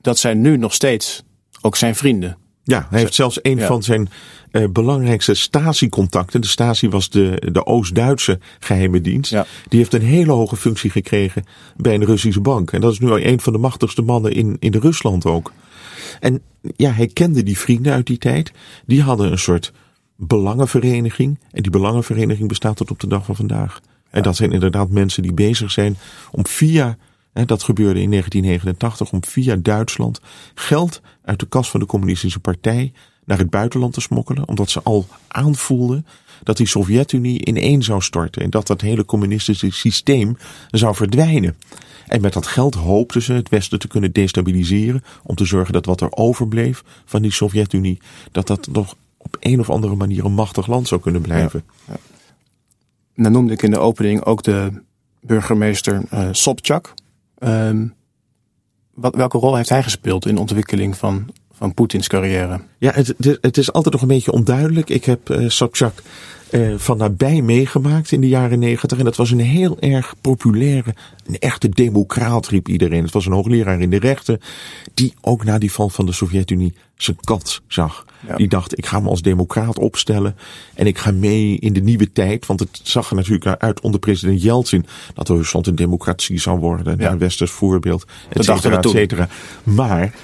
dat 0.00 0.18
zijn 0.18 0.40
nu 0.40 0.56
nog 0.56 0.74
steeds 0.74 1.22
ook 1.60 1.76
zijn 1.76 1.94
vrienden. 1.94 2.36
Ja, 2.62 2.86
hij 2.90 3.00
heeft 3.00 3.14
zelfs 3.14 3.38
een 3.42 3.58
ja. 3.58 3.66
van 3.66 3.82
zijn 3.82 4.08
uh, 4.52 4.68
belangrijkste 4.68 5.34
Stasi-contacten. 5.34 6.40
De 6.40 6.46
Stasi 6.46 6.88
was 6.88 7.10
de, 7.10 7.48
de 7.52 7.66
Oost-Duitse 7.66 8.38
geheime 8.58 9.00
dienst. 9.00 9.30
Ja. 9.30 9.46
Die 9.68 9.78
heeft 9.78 9.94
een 9.94 10.02
hele 10.02 10.32
hoge 10.32 10.56
functie 10.56 10.90
gekregen 10.90 11.44
bij 11.76 11.94
een 11.94 12.04
Russische 12.04 12.40
bank. 12.40 12.72
En 12.72 12.80
dat 12.80 12.92
is 12.92 12.98
nu 12.98 13.10
al 13.10 13.20
een 13.20 13.40
van 13.40 13.52
de 13.52 13.58
machtigste 13.58 14.02
mannen 14.02 14.32
in, 14.32 14.56
in 14.58 14.74
Rusland 14.74 15.26
ook. 15.26 15.52
En 16.20 16.42
ja, 16.76 16.90
hij 16.90 17.06
kende 17.06 17.42
die 17.42 17.58
vrienden 17.58 17.92
uit 17.92 18.06
die 18.06 18.18
tijd. 18.18 18.52
Die 18.86 19.02
hadden 19.02 19.30
een 19.30 19.38
soort 19.38 19.72
belangenvereniging. 20.16 21.38
En 21.50 21.62
die 21.62 21.70
belangenvereniging 21.70 22.48
bestaat 22.48 22.76
tot 22.76 22.90
op 22.90 23.00
de 23.00 23.06
dag 23.06 23.24
van 23.24 23.36
vandaag. 23.36 23.80
En 24.10 24.22
dat 24.22 24.36
zijn 24.36 24.52
inderdaad 24.52 24.90
mensen 24.90 25.22
die 25.22 25.32
bezig 25.32 25.70
zijn 25.70 25.96
om 26.30 26.46
via, 26.46 26.96
dat 27.32 27.62
gebeurde 27.62 28.00
in 28.00 28.10
1989, 28.10 29.12
om 29.12 29.24
via 29.24 29.56
Duitsland 29.56 30.20
geld 30.54 31.00
uit 31.24 31.38
de 31.40 31.46
kas 31.46 31.70
van 31.70 31.80
de 31.80 31.86
communistische 31.86 32.40
partij 32.40 32.92
naar 33.24 33.38
het 33.38 33.50
buitenland 33.50 33.92
te 33.92 34.00
smokkelen. 34.00 34.48
Omdat 34.48 34.70
ze 34.70 34.82
al 34.82 35.06
aanvoelden 35.28 36.06
dat 36.42 36.56
die 36.56 36.66
Sovjet-Unie 36.66 37.46
ineen 37.46 37.82
zou 37.82 38.02
storten. 38.02 38.42
En 38.42 38.50
dat 38.50 38.66
dat 38.66 38.80
hele 38.80 39.04
communistische 39.04 39.70
systeem 39.70 40.36
zou 40.70 40.94
verdwijnen. 40.94 41.56
En 42.06 42.20
met 42.20 42.32
dat 42.32 42.46
geld 42.46 42.74
hoopten 42.74 43.22
ze 43.22 43.32
het 43.32 43.48
Westen 43.48 43.78
te 43.78 43.88
kunnen 43.88 44.12
destabiliseren. 44.12 45.04
Om 45.22 45.34
te 45.34 45.44
zorgen 45.44 45.72
dat 45.72 45.86
wat 45.86 46.00
er 46.00 46.12
overbleef 46.12 46.84
van 47.04 47.22
die 47.22 47.32
Sovjet-Unie. 47.32 48.00
Dat 48.32 48.46
dat 48.46 48.68
nog 48.72 48.94
op 49.16 49.36
een 49.40 49.60
of 49.60 49.70
andere 49.70 49.94
manier 49.94 50.24
een 50.24 50.32
machtig 50.32 50.66
land 50.66 50.88
zou 50.88 51.00
kunnen 51.00 51.20
blijven. 51.20 51.64
Ja. 51.86 51.94
Dan 53.16 53.32
noemde 53.32 53.52
ik 53.52 53.62
in 53.62 53.70
de 53.70 53.78
opening 53.78 54.24
ook 54.24 54.42
de 54.42 54.82
burgemeester 55.20 56.02
uh, 56.14 56.28
Sobchak. 56.32 56.94
Uh, 57.40 57.70
wat, 58.94 59.14
welke 59.14 59.38
rol 59.38 59.56
heeft 59.56 59.68
hij 59.68 59.82
gespeeld 59.82 60.26
in 60.26 60.34
de 60.34 60.40
ontwikkeling 60.40 60.96
van, 60.96 61.34
van 61.52 61.74
Poetins 61.74 62.08
carrière? 62.08 62.60
Ja, 62.78 62.92
het, 62.92 63.14
het, 63.40 63.56
is 63.56 63.72
altijd 63.72 63.94
nog 63.94 64.02
een 64.02 64.08
beetje 64.08 64.32
onduidelijk. 64.32 64.90
Ik 64.90 65.04
heb 65.04 65.30
uh, 65.30 65.48
Sobchak 65.48 66.02
uh, 66.52 66.74
van 66.76 66.96
nabij 66.96 67.42
meegemaakt 67.42 68.12
in 68.12 68.20
de 68.20 68.28
jaren 68.28 68.58
negentig. 68.58 68.98
En 68.98 69.04
dat 69.04 69.16
was 69.16 69.30
een 69.30 69.40
heel 69.40 69.76
erg 69.80 70.14
populaire, 70.20 70.94
een 71.26 71.38
echte 71.38 71.68
democraat 71.68 72.48
riep 72.48 72.68
iedereen. 72.68 73.02
Het 73.02 73.12
was 73.12 73.26
een 73.26 73.32
hoogleraar 73.32 73.80
in 73.80 73.90
de 73.90 73.98
rechten 73.98 74.40
die 74.94 75.14
ook 75.20 75.44
na 75.44 75.58
die 75.58 75.72
val 75.72 75.88
van 75.88 76.06
de 76.06 76.12
Sovjet-Unie 76.12 76.74
zijn 76.96 77.16
kat 77.20 77.60
zag. 77.66 78.06
Die 78.36 78.48
dacht, 78.48 78.78
ik 78.78 78.86
ga 78.86 79.00
me 79.00 79.08
als 79.08 79.22
democraat 79.22 79.78
opstellen 79.78 80.36
en 80.74 80.86
ik 80.86 80.98
ga 80.98 81.10
mee 81.10 81.58
in 81.58 81.72
de 81.72 81.80
nieuwe 81.80 82.12
tijd. 82.12 82.46
Want 82.46 82.60
het 82.60 82.80
zag 82.82 83.10
er 83.10 83.16
natuurlijk 83.16 83.62
uit 83.62 83.80
onder 83.80 84.00
president 84.00 84.42
Yeltsin 84.42 84.86
dat 85.14 85.28
Rusland 85.28 85.66
een 85.66 85.74
democratie 85.74 86.40
zou 86.40 86.58
worden. 86.58 86.98
Ja. 86.98 87.10
Een 87.10 87.18
westers 87.18 87.50
voorbeeld, 87.50 88.04
et 88.28 88.44
cetera, 88.44 88.76
et 88.80 88.88
cetera. 88.88 89.28
Maar 89.62 90.14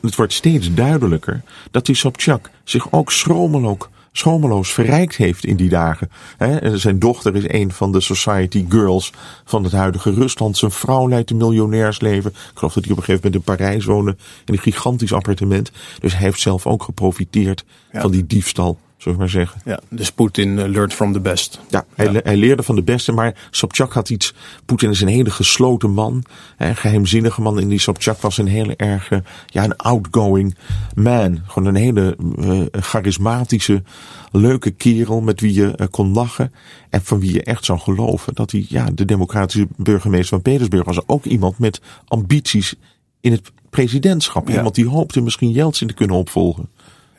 het 0.00 0.14
wordt 0.14 0.32
steeds 0.32 0.74
duidelijker 0.74 1.42
dat 1.70 1.86
die 1.86 1.94
Sobchak 1.94 2.50
zich 2.64 2.92
ook 2.92 3.12
schromeloos 3.12 3.88
schomeloos 4.16 4.72
verrijkt 4.72 5.16
heeft 5.16 5.44
in 5.44 5.56
die 5.56 5.68
dagen. 5.68 6.10
En 6.38 6.78
zijn 6.78 6.98
dochter 6.98 7.36
is 7.36 7.44
een 7.46 7.72
van 7.72 7.92
de 7.92 8.00
society 8.00 8.64
girls 8.68 9.12
van 9.44 9.64
het 9.64 9.72
huidige 9.72 10.12
Rusland. 10.12 10.56
Zijn 10.56 10.70
vrouw 10.70 11.08
leidt 11.08 11.30
een 11.30 11.36
miljonairsleven. 11.36 12.30
Ik 12.30 12.58
geloof 12.58 12.72
dat 12.72 12.84
hij 12.84 12.92
op 12.92 12.98
een 12.98 13.04
gegeven 13.04 13.30
moment 13.30 13.48
in 13.48 13.54
Parijs 13.56 13.84
woonde. 13.84 14.16
In 14.44 14.54
een 14.54 14.58
gigantisch 14.58 15.12
appartement. 15.12 15.70
Dus 16.00 16.12
hij 16.12 16.22
heeft 16.22 16.40
zelf 16.40 16.66
ook 16.66 16.82
geprofiteerd 16.82 17.64
van 17.92 18.10
die 18.10 18.26
diefstal 18.26 18.78
zullen 19.04 19.18
we 19.18 19.24
maar 19.24 19.28
zeggen. 19.28 19.60
Ja, 19.64 19.80
dus 19.88 20.12
Poetin 20.12 20.48
uh, 20.48 20.56
learned 20.56 20.94
from 20.94 21.12
the 21.12 21.20
best. 21.20 21.60
Ja, 21.68 21.84
hij, 21.94 22.20
hij, 22.22 22.36
leerde 22.36 22.62
van 22.62 22.74
de 22.74 22.82
beste, 22.82 23.12
maar 23.12 23.48
Sobchak 23.50 23.92
had 23.92 24.10
iets. 24.10 24.34
Poetin 24.64 24.90
is 24.90 25.00
een 25.00 25.08
hele 25.08 25.30
gesloten 25.30 25.90
man, 25.90 26.24
een 26.58 26.76
geheimzinnige 26.76 27.40
man. 27.40 27.58
En 27.58 27.68
die 27.68 27.78
Sobchak 27.78 28.20
was 28.20 28.38
een 28.38 28.46
hele 28.46 28.76
erge, 28.76 29.22
ja, 29.46 29.64
een 29.64 29.76
outgoing 29.76 30.56
man. 30.94 31.40
Gewoon 31.46 31.68
een 31.68 31.82
hele 31.82 32.16
uh, 32.38 32.62
charismatische, 32.72 33.82
leuke 34.32 34.70
kerel 34.70 35.20
met 35.20 35.40
wie 35.40 35.54
je 35.54 35.74
uh, 35.76 35.86
kon 35.90 36.12
lachen. 36.12 36.52
En 36.90 37.02
van 37.02 37.20
wie 37.20 37.32
je 37.32 37.42
echt 37.42 37.64
zou 37.64 37.78
geloven 37.78 38.34
dat 38.34 38.50
hij, 38.50 38.66
ja, 38.68 38.90
de 38.94 39.04
democratische 39.04 39.68
burgemeester 39.76 40.28
van 40.28 40.42
Petersburg 40.42 40.84
was. 40.84 41.08
Ook 41.08 41.24
iemand 41.24 41.58
met 41.58 41.80
ambities 42.06 42.74
in 43.20 43.32
het 43.32 43.52
presidentschap. 43.70 44.48
Ja. 44.48 44.56
Iemand 44.56 44.74
die 44.74 44.88
hoopte 44.88 45.20
misschien 45.20 45.50
Jeltsin 45.50 45.86
te 45.86 45.94
kunnen 45.94 46.16
opvolgen. 46.16 46.68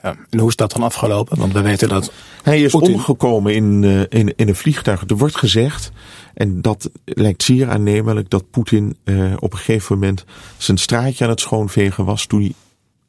Ja. 0.05 0.15
En 0.29 0.39
hoe 0.39 0.49
is 0.49 0.55
dat 0.55 0.71
dan 0.71 0.83
afgelopen? 0.83 1.37
Want 1.37 1.53
we 1.53 1.61
weten 1.61 1.89
dat. 1.89 2.11
Hij 2.43 2.61
is 2.61 2.71
Putin... 2.71 2.93
omgekomen 2.93 3.55
in, 3.55 3.83
uh, 3.83 3.99
in, 3.99 4.33
in 4.35 4.47
een 4.47 4.55
vliegtuig. 4.55 5.03
Er 5.07 5.17
wordt 5.17 5.37
gezegd, 5.37 5.91
en 6.33 6.61
dat 6.61 6.89
lijkt 7.05 7.43
zeer 7.43 7.69
aannemelijk, 7.69 8.29
dat 8.29 8.49
Poetin 8.49 8.97
uh, 9.03 9.33
op 9.39 9.51
een 9.51 9.57
gegeven 9.57 9.99
moment 9.99 10.25
zijn 10.57 10.77
straatje 10.77 11.23
aan 11.23 11.29
het 11.29 11.39
schoonvegen 11.39 12.05
was 12.05 12.25
toen 12.25 12.41
hij 12.41 12.53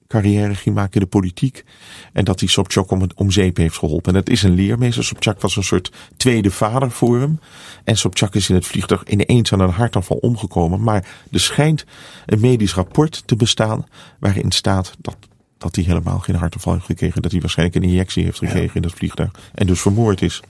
carrière 0.09 0.55
ging 0.55 0.75
maken 0.75 0.95
in 0.95 1.01
de 1.01 1.07
politiek. 1.07 1.65
En 2.13 2.25
dat 2.25 2.41
hij 2.41 2.49
Sobchak 2.49 2.91
om, 2.91 3.07
om 3.15 3.31
zeep 3.31 3.57
heeft 3.57 3.79
geholpen. 3.79 4.15
En 4.15 4.23
dat 4.25 4.29
is 4.33 4.43
een 4.43 4.55
leermeester. 4.55 5.05
Sobchak 5.05 5.41
was 5.41 5.57
een 5.57 5.65
soort 5.65 5.93
tweede 6.17 6.51
vader 6.51 6.91
voor 6.91 7.21
hem. 7.21 7.41
En 7.85 7.97
Sobchak 7.97 8.35
is 8.35 8.49
in 8.49 8.55
het 8.55 8.67
vliegtuig 8.67 9.05
ineens 9.05 9.53
aan 9.53 9.61
een 9.61 9.71
hartaanval 9.71 10.17
omgekomen. 10.17 10.83
Maar 10.83 11.09
er 11.31 11.41
schijnt 11.41 11.85
een 12.27 12.41
medisch 12.41 12.75
rapport 12.75 13.23
te 13.27 13.37
bestaan 13.37 13.87
waarin 14.19 14.51
staat 14.51 14.95
dat 14.99 15.17
dat 15.59 15.75
hij 15.75 15.85
helemaal 15.85 16.19
geen 16.19 16.35
hartaanval 16.35 16.73
heeft 16.73 16.85
gekregen. 16.85 17.23
Dat 17.23 17.31
hij 17.31 17.41
waarschijnlijk 17.41 17.79
een 17.79 17.91
injectie 17.91 18.25
heeft 18.25 18.39
gekregen 18.39 18.75
in 18.75 18.83
dat 18.83 18.93
vliegtuig. 18.93 19.31
En 19.55 19.67
dus 19.67 19.81
vermoord 19.81 20.23
is. 20.23 20.43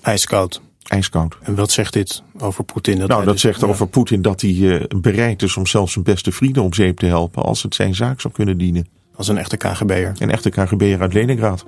Ijskoud. 0.00 0.60
Ijskoud. 0.82 1.36
En 1.42 1.54
wat 1.54 1.70
zegt 1.70 1.92
dit 1.92 2.22
over 2.38 2.64
Poetin? 2.64 2.98
Dat 2.98 3.08
nou, 3.08 3.24
dat 3.24 3.32
dus, 3.32 3.42
zegt 3.42 3.60
ja. 3.60 3.66
over 3.66 3.86
Poetin 3.86 4.22
dat 4.22 4.40
hij 4.40 4.50
uh, 4.50 4.82
bereid 4.96 5.42
is 5.42 5.56
om 5.56 5.66
zelfs 5.66 5.92
zijn 5.92 6.04
beste 6.04 6.32
vrienden 6.32 6.62
om 6.62 6.74
zeep 6.74 6.98
te 6.98 7.06
helpen. 7.06 7.42
Als 7.42 7.62
het 7.62 7.74
zijn 7.74 7.94
zaak 7.94 8.20
zou 8.20 8.34
kunnen 8.34 8.58
dienen. 8.58 8.88
Als 9.16 9.28
een 9.28 9.38
echte 9.38 9.56
KGB'er. 9.56 10.12
Een 10.18 10.30
echte 10.30 10.50
KGB'er 10.50 11.00
uit 11.00 11.12
Leningrad. 11.12 11.64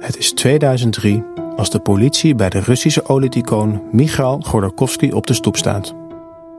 Het 0.00 0.16
is 0.16 0.32
2003 0.32 1.22
als 1.56 1.70
de 1.70 1.78
politie 1.78 2.34
bij 2.34 2.48
de 2.48 2.60
Russische 2.60 3.08
olietycoon 3.08 3.82
Michail 3.92 4.40
Godorkovsky 4.40 5.10
op 5.10 5.26
de 5.26 5.34
stoep 5.34 5.56
staat. 5.56 5.94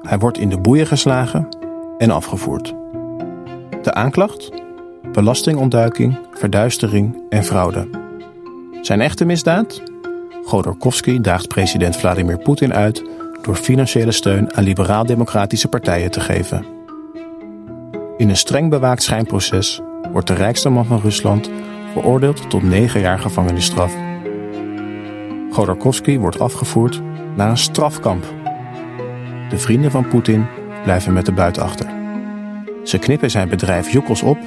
Hij 0.01 0.17
wordt 0.17 0.38
in 0.38 0.50
de 0.50 0.60
boeien 0.60 0.88
geslagen 0.88 1.57
en 1.98 2.12
afgevoerd. 2.12 2.74
De 3.82 3.94
aanklacht? 3.94 4.50
Belastingontduiking, 5.12 6.20
verduistering 6.32 7.18
en 7.30 7.44
fraude. 7.44 7.89
Zijn 8.82 9.01
echte 9.01 9.25
misdaad? 9.25 9.82
Godorkovsky 10.44 11.22
daagt 11.22 11.48
president 11.48 11.98
Vladimir 11.98 12.38
Poetin 12.38 12.74
uit 12.74 13.04
door 13.42 13.56
financiële 13.56 14.12
steun 14.12 14.54
aan 14.54 14.63
liberaal-democratische 14.63 15.68
partijen 15.68 16.12
te 16.12 16.20
geven. 16.20 16.66
In 18.18 18.30
een 18.30 18.38
streng 18.38 18.70
bewaakt 18.70 19.04
schijnproces 19.04 19.82
wordt 20.12 20.27
de 20.27 20.34
rijkste 20.34 20.70
man 20.70 20.86
van 20.86 21.00
Rusland 21.00 21.50
veroordeeld 21.94 22.50
tot 22.50 22.63
negen 22.63 23.00
jaar 23.00 23.20
gevangenisstraf. 23.20 23.94
Godorkovsky 25.51 26.18
wordt 26.18 26.39
afgevoerd 26.39 27.01
naar 27.36 27.50
een 27.50 27.58
strafkamp. 27.58 28.25
De 29.50 29.58
vrienden 29.58 29.92
van 29.92 30.08
Poetin 30.08 30.46
blijven 30.88 31.13
met 31.13 31.25
de 31.25 31.32
buit 31.32 31.60
achter. 31.60 31.88
Ze 32.84 32.98
knippen 32.98 33.32
zijn 33.32 33.50
bedrijf 33.50 33.91
Joekels 33.91 34.22
op 34.22 34.38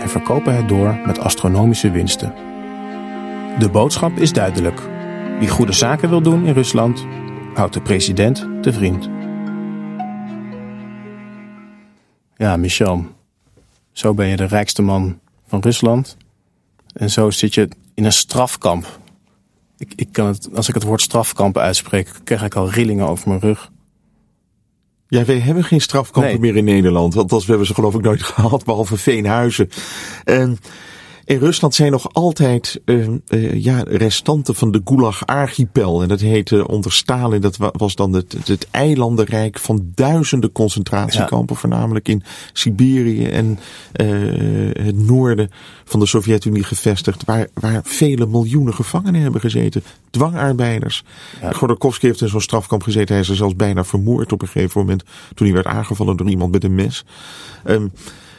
en 0.00 0.08
verkopen 0.08 0.56
het 0.56 0.68
door 0.68 0.98
met 1.06 1.18
astronomische 1.18 1.90
winsten. 1.90 2.34
De 3.58 3.68
boodschap 3.72 4.16
is 4.16 4.32
duidelijk. 4.32 4.80
Wie 5.38 5.48
goede 5.48 5.72
zaken 5.72 6.08
wil 6.08 6.20
doen 6.20 6.46
in 6.46 6.52
Rusland, 6.52 7.06
houdt 7.54 7.74
de 7.74 7.80
president 7.80 8.46
te 8.62 8.72
vriend. 8.72 9.08
Ja, 12.36 12.56
Michel, 12.56 13.04
zo 13.92 14.14
ben 14.14 14.26
je 14.26 14.36
de 14.36 14.46
rijkste 14.46 14.82
man 14.82 15.18
van 15.46 15.60
Rusland. 15.60 16.16
En 16.92 17.10
zo 17.10 17.30
zit 17.30 17.54
je 17.54 17.68
in 17.94 18.04
een 18.04 18.12
strafkamp. 18.12 18.98
Ik, 19.78 19.92
ik 19.94 20.08
kan 20.12 20.26
het, 20.26 20.48
als 20.54 20.68
ik 20.68 20.74
het 20.74 20.82
woord 20.82 21.00
strafkamp 21.00 21.58
uitspreek, 21.58 22.10
krijg 22.24 22.42
ik 22.42 22.54
al 22.54 22.70
rillingen 22.70 23.08
over 23.08 23.28
mijn 23.28 23.40
rug. 23.40 23.70
Ja, 25.08 25.24
wij 25.24 25.38
hebben 25.38 25.64
geen 25.64 25.80
strafkampen 25.80 26.32
nee. 26.32 26.40
meer 26.40 26.56
in 26.56 26.64
Nederland. 26.64 27.14
Want 27.14 27.30
we 27.30 27.42
hebben 27.46 27.66
ze 27.66 27.74
geloof 27.74 27.94
ik 27.94 28.02
nooit 28.02 28.22
gehad, 28.32 28.64
behalve 28.64 28.96
Veenhuizen. 28.96 29.68
En 30.24 30.58
in 31.26 31.38
Rusland 31.38 31.74
zijn 31.74 31.90
nog 31.90 32.12
altijd 32.12 32.80
uh, 32.84 33.08
uh, 33.28 33.64
ja, 33.64 33.82
restanten 33.86 34.54
van 34.54 34.70
de 34.70 34.80
Gulag-archipel. 34.84 36.02
En 36.02 36.08
dat 36.08 36.20
heette 36.20 36.68
onder 36.68 36.92
Stalin, 36.92 37.40
dat 37.40 37.56
was 37.72 37.94
dan 37.94 38.12
het, 38.12 38.36
het 38.44 38.66
eilandenrijk 38.70 39.58
van 39.58 39.92
duizenden 39.94 40.52
concentratiekampen. 40.52 41.54
Ja. 41.54 41.60
Voornamelijk 41.60 42.08
in 42.08 42.22
Siberië 42.52 43.26
en 43.26 43.58
het 44.82 44.96
noorden 44.96 45.50
van 45.84 46.00
de 46.00 46.06
Sovjet-Unie 46.06 46.64
gevestigd. 46.64 47.24
Waar, 47.24 47.48
waar 47.54 47.80
vele 47.84 48.26
miljoenen 48.26 48.74
gevangenen 48.74 49.20
hebben 49.20 49.40
gezeten. 49.40 49.82
Dwangarbeiders. 50.10 51.04
Ja. 51.40 51.52
Godorkovsky 51.52 52.06
heeft 52.06 52.20
in 52.20 52.28
zo'n 52.28 52.40
strafkamp 52.40 52.82
gezeten. 52.82 53.14
Hij 53.14 53.22
is 53.22 53.28
er 53.28 53.36
zelfs 53.36 53.56
bijna 53.56 53.84
vermoord 53.84 54.32
op 54.32 54.42
een 54.42 54.48
gegeven 54.48 54.80
moment. 54.80 55.04
Toen 55.34 55.46
hij 55.46 55.54
werd 55.54 55.66
aangevallen 55.66 56.16
door 56.16 56.28
iemand 56.28 56.52
met 56.52 56.64
een 56.64 56.74
mes. 56.74 57.04
Um, 57.64 57.92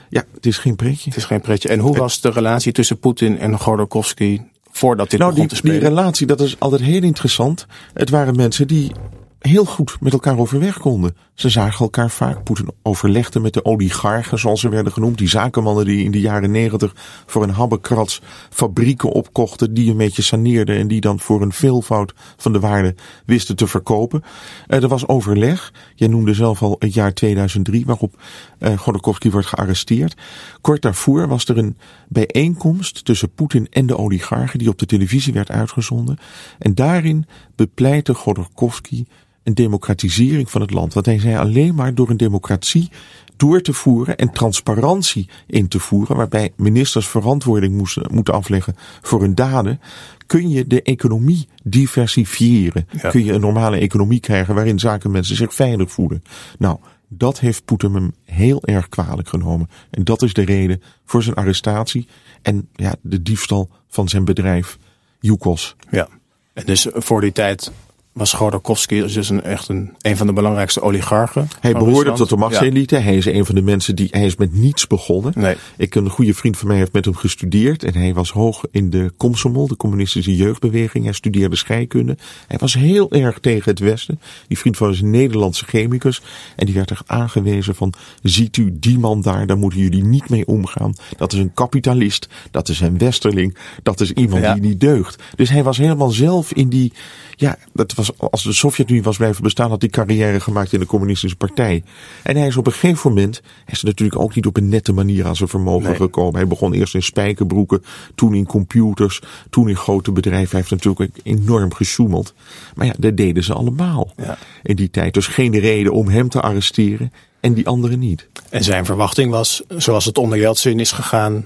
ja, 0.09 0.23
het 0.33 0.45
is 0.45 0.57
geen 0.57 0.75
pretje. 0.75 1.09
Het 1.09 1.17
is 1.17 1.25
geen 1.25 1.41
pretje. 1.41 1.69
En 1.69 1.79
hoe 1.79 1.97
was 1.97 2.21
de 2.21 2.29
relatie 2.29 2.71
tussen 2.71 2.99
Poetin 2.99 3.39
en 3.39 3.59
Godorkovsky 3.59 4.41
voordat 4.71 5.09
dit 5.09 5.19
nou, 5.19 5.31
begon 5.31 5.47
die, 5.47 5.55
te 5.57 5.61
spelen? 5.65 5.79
Die 5.79 5.89
relatie, 5.89 6.27
dat 6.27 6.41
is 6.41 6.59
altijd 6.59 6.81
heel 6.81 7.03
interessant. 7.03 7.65
Het 7.93 8.09
waren 8.09 8.35
mensen 8.35 8.67
die 8.67 8.91
heel 9.39 9.65
goed 9.65 9.97
met 9.99 10.13
elkaar 10.13 10.37
overweg 10.37 10.77
konden. 10.77 11.15
Ze 11.33 11.49
zagen 11.49 11.79
elkaar 11.79 12.09
vaak. 12.09 12.43
Poetin 12.43 12.69
overlegde 12.83 13.39
met 13.39 13.53
de 13.53 13.65
oligarchen, 13.65 14.39
zoals 14.39 14.59
ze 14.59 14.69
werden 14.69 14.93
genoemd. 14.93 15.17
Die 15.17 15.29
zakenmannen 15.29 15.85
die 15.85 16.03
in 16.03 16.11
de 16.11 16.19
jaren 16.19 16.51
negentig 16.51 16.95
voor 17.25 17.43
een 17.43 17.49
habbekrats 17.49 18.21
fabrieken 18.49 19.11
opkochten. 19.11 19.73
Die 19.73 19.91
een 19.91 19.97
beetje 19.97 20.21
saneerden 20.21 20.77
en 20.77 20.87
die 20.87 21.01
dan 21.01 21.19
voor 21.19 21.41
een 21.41 21.51
veelvoud 21.51 22.13
van 22.37 22.53
de 22.53 22.59
waarde 22.59 22.95
wisten 23.25 23.55
te 23.55 23.67
verkopen. 23.67 24.23
Uh, 24.67 24.81
er 24.81 24.87
was 24.87 25.07
overleg. 25.07 25.73
Jij 25.95 26.07
noemde 26.07 26.33
zelf 26.33 26.61
al 26.61 26.75
het 26.79 26.93
jaar 26.93 27.13
2003 27.13 27.85
waarop 27.85 28.21
uh, 28.59 28.77
Godorkovsky 28.77 29.29
wordt 29.29 29.47
gearresteerd. 29.47 30.15
Kort 30.61 30.81
daarvoor 30.81 31.27
was 31.27 31.45
er 31.45 31.57
een 31.57 31.77
bijeenkomst 32.07 33.05
tussen 33.05 33.29
Poetin 33.29 33.67
en 33.69 33.85
de 33.85 33.97
oligarchen 33.97 34.59
die 34.59 34.69
op 34.69 34.77
de 34.77 34.85
televisie 34.85 35.33
werd 35.33 35.51
uitgezonden. 35.51 36.17
En 36.59 36.75
daarin 36.75 37.25
bepleitte 37.55 38.13
Godorkovsky 38.13 39.05
een 39.47 39.53
democratisering 39.53 40.51
van 40.51 40.61
het 40.61 40.71
land. 40.71 40.93
Want 40.93 41.05
hij 41.05 41.19
zei 41.19 41.35
alleen 41.35 41.75
maar 41.75 41.95
door 41.95 42.09
een 42.09 42.17
democratie 42.17 42.89
door 43.35 43.61
te 43.61 43.73
voeren 43.73 44.17
en 44.17 44.31
transparantie 44.31 45.29
in 45.47 45.67
te 45.67 45.79
voeren, 45.79 46.15
waarbij 46.15 46.53
ministers 46.55 47.07
verantwoording 47.07 47.73
moesten, 47.73 48.07
moeten 48.11 48.33
afleggen 48.33 48.75
voor 49.01 49.21
hun 49.21 49.35
daden, 49.35 49.79
kun 50.25 50.49
je 50.49 50.67
de 50.67 50.81
economie 50.81 51.47
diversifiëren. 51.63 52.87
Kun 53.09 53.25
je 53.25 53.33
een 53.33 53.41
normale 53.41 53.77
economie 53.77 54.19
krijgen 54.19 54.55
waarin 54.55 54.79
zakenmensen 54.79 55.35
zich 55.35 55.53
veilig 55.53 55.91
voelen. 55.91 56.23
Nou, 56.59 56.77
dat 57.07 57.39
heeft 57.39 57.65
Poetin 57.65 57.93
hem 57.93 58.13
heel 58.23 58.63
erg 58.63 58.89
kwalijk 58.89 59.27
genomen. 59.27 59.69
En 59.89 60.03
dat 60.03 60.21
is 60.21 60.33
de 60.33 60.45
reden 60.45 60.81
voor 61.05 61.23
zijn 61.23 61.35
arrestatie 61.35 62.07
en 62.41 62.67
ja, 62.75 62.95
de 63.01 63.21
diefstal 63.21 63.69
van 63.87 64.09
zijn 64.09 64.25
bedrijf, 64.25 64.77
Yukos. 65.19 65.75
Ja, 65.91 66.07
en 66.53 66.65
dus 66.65 66.87
voor 66.93 67.21
die 67.21 67.31
tijd 67.31 67.71
was 68.17 68.33
Godorkovsky 68.33 69.01
dus 69.01 69.29
een, 69.29 69.43
echt 69.43 69.67
een, 69.67 69.93
een 70.01 70.17
van 70.17 70.27
de 70.27 70.33
belangrijkste 70.33 70.81
oligarchen. 70.81 71.49
Hij 71.59 71.73
behoorde 71.73 72.11
tot 72.11 72.29
de 72.29 72.37
machtselite. 72.37 72.95
Hij 72.95 73.17
is 73.17 73.25
een 73.25 73.45
van 73.45 73.55
de 73.55 73.61
mensen 73.61 73.95
die, 73.95 74.07
hij 74.11 74.25
is 74.25 74.35
met 74.35 74.53
niets 74.53 74.87
begonnen. 74.87 75.33
Nee. 75.35 75.55
Ik, 75.77 75.95
een 75.95 76.09
goede 76.09 76.33
vriend 76.33 76.57
van 76.57 76.67
mij 76.67 76.77
heeft 76.77 76.93
met 76.93 77.05
hem 77.05 77.15
gestudeerd. 77.15 77.83
En 77.83 77.93
hij 77.93 78.13
was 78.13 78.31
hoog 78.31 78.63
in 78.71 78.89
de 78.89 79.11
Komsomol, 79.17 79.67
de 79.67 79.75
communistische 79.75 80.35
jeugdbeweging. 80.35 81.03
Hij 81.03 81.13
studeerde 81.13 81.55
scheikunde. 81.55 82.17
Hij 82.47 82.57
was 82.57 82.73
heel 82.73 83.11
erg 83.11 83.39
tegen 83.39 83.71
het 83.71 83.79
Westen. 83.79 84.19
Die 84.47 84.57
vriend 84.57 84.77
van 84.77 84.89
is 84.89 85.01
een 85.01 85.09
Nederlandse 85.09 85.65
chemicus. 85.65 86.21
En 86.55 86.65
die 86.65 86.75
werd 86.75 86.89
er 86.89 87.01
aangewezen 87.05 87.75
van, 87.75 87.93
ziet 88.23 88.57
u 88.57 88.77
die 88.79 88.99
man 88.99 89.21
daar, 89.21 89.47
daar 89.47 89.57
moeten 89.57 89.79
jullie 89.79 90.03
niet 90.03 90.29
mee 90.29 90.47
omgaan. 90.47 90.93
Dat 91.17 91.33
is 91.33 91.39
een 91.39 91.53
kapitalist. 91.53 92.27
Dat 92.51 92.69
is 92.69 92.79
een 92.79 92.97
westerling. 92.97 93.57
Dat 93.83 93.99
is 93.99 94.11
iemand 94.11 94.43
die 94.43 94.69
niet 94.69 94.79
deugt. 94.79 95.23
Dus 95.35 95.49
hij 95.49 95.63
was 95.63 95.77
helemaal 95.77 96.09
zelf 96.09 96.53
in 96.53 96.69
die, 96.69 96.93
ja, 97.35 97.57
dat 97.73 97.93
was 97.93 98.06
als 98.17 98.43
de 98.43 98.53
Sovjet-Unie 98.53 99.03
was 99.03 99.17
blijven 99.17 99.43
bestaan, 99.43 99.69
had 99.69 99.81
hij 99.81 99.89
carrière 99.89 100.39
gemaakt 100.39 100.73
in 100.73 100.79
de 100.79 100.85
communistische 100.85 101.35
partij. 101.35 101.83
En 102.23 102.35
hij 102.35 102.47
is 102.47 102.57
op 102.57 102.65
een 102.65 102.71
gegeven 102.71 103.09
moment, 103.09 103.41
hij 103.43 103.73
is 103.73 103.83
natuurlijk 103.83 104.19
ook 104.19 104.35
niet 104.35 104.45
op 104.45 104.57
een 104.57 104.69
nette 104.69 104.93
manier 104.93 105.25
aan 105.25 105.35
zijn 105.35 105.49
vermogen 105.49 105.95
gekomen. 105.95 106.35
Hij 106.35 106.47
begon 106.47 106.73
eerst 106.73 106.95
in 106.95 107.03
spijkerbroeken, 107.03 107.83
toen 108.15 108.33
in 108.33 108.45
computers, 108.45 109.21
toen 109.49 109.69
in 109.69 109.75
grote 109.75 110.11
bedrijven. 110.11 110.49
Hij 110.49 110.59
heeft 110.59 110.83
natuurlijk 110.83 111.19
enorm 111.23 111.73
gesjoemeld. 111.73 112.33
Maar 112.75 112.85
ja, 112.85 112.93
dat 112.97 113.17
deden 113.17 113.43
ze 113.43 113.53
allemaal 113.53 114.13
ja. 114.17 114.37
in 114.63 114.75
die 114.75 114.89
tijd. 114.89 115.13
Dus 115.13 115.27
geen 115.27 115.59
reden 115.59 115.93
om 115.93 116.07
hem 116.07 116.29
te 116.29 116.41
arresteren 116.41 117.11
en 117.39 117.53
die 117.53 117.67
anderen 117.67 117.99
niet. 117.99 118.27
En 118.49 118.63
zijn 118.63 118.85
verwachting 118.85 119.31
was, 119.31 119.63
zoals 119.67 120.05
het 120.05 120.17
onder 120.17 120.37
Yeltsin 120.37 120.79
is 120.79 120.91
gegaan, 120.91 121.45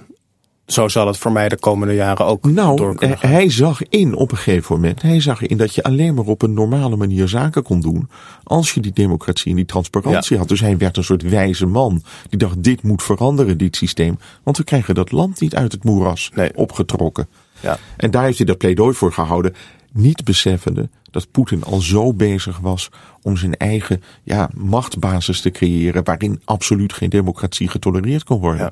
zo 0.71 0.87
zal 0.87 1.07
het 1.07 1.17
voor 1.17 1.31
mij 1.31 1.49
de 1.49 1.57
komende 1.57 1.93
jaren 1.93 2.25
ook 2.25 2.45
nou, 2.45 2.75
door 2.75 2.95
kunnen 2.95 3.17
gaan. 3.17 3.29
Hij 3.31 3.49
zag 3.49 3.83
in 3.89 4.15
op 4.15 4.31
een 4.31 4.37
gegeven 4.37 4.75
moment, 4.75 5.01
hij 5.01 5.19
zag 5.21 5.41
in 5.41 5.57
dat 5.57 5.75
je 5.75 5.83
alleen 5.83 6.13
maar 6.13 6.25
op 6.25 6.41
een 6.41 6.53
normale 6.53 6.95
manier 6.95 7.27
zaken 7.27 7.63
kon 7.63 7.81
doen 7.81 8.09
als 8.43 8.73
je 8.73 8.79
die 8.79 8.93
democratie 8.93 9.49
en 9.49 9.55
die 9.55 9.65
transparantie 9.65 10.33
Ja. 10.33 10.39
had. 10.39 10.49
Dus 10.49 10.59
hij 10.59 10.77
werd 10.77 10.97
een 10.97 11.03
soort 11.03 11.21
wijze 11.21 11.65
man 11.65 12.03
die 12.29 12.39
dacht 12.39 12.63
dit 12.63 12.83
moet 12.83 13.03
veranderen, 13.03 13.57
dit 13.57 13.75
systeem. 13.75 14.17
Want 14.43 14.57
we 14.57 14.63
krijgen 14.63 14.95
dat 14.95 15.11
land 15.11 15.39
niet 15.41 15.55
uit 15.55 15.71
het 15.71 15.83
moeras 15.83 16.31
Nee. 16.35 16.51
opgetrokken. 16.55 17.27
Ja. 17.59 17.77
En 17.97 18.11
daar 18.11 18.23
heeft 18.23 18.37
hij 18.37 18.45
dat 18.45 18.57
pleidooi 18.57 18.93
voor 18.93 19.13
gehouden. 19.13 19.53
Niet 19.93 20.23
beseffende 20.23 20.89
dat 21.11 21.31
Poetin 21.31 21.63
al 21.63 21.79
zo 21.81 22.13
bezig 22.13 22.59
was 22.59 22.89
om 23.21 23.37
zijn 23.37 23.57
eigen 23.57 24.03
ja, 24.23 24.49
machtsbasis 24.55 25.41
te 25.41 25.51
creëren. 25.51 26.03
waarin 26.03 26.41
absoluut 26.45 26.93
geen 26.93 27.09
democratie 27.09 27.67
getolereerd 27.67 28.23
kon 28.23 28.39
worden. 28.39 28.61
Ja. 28.61 28.71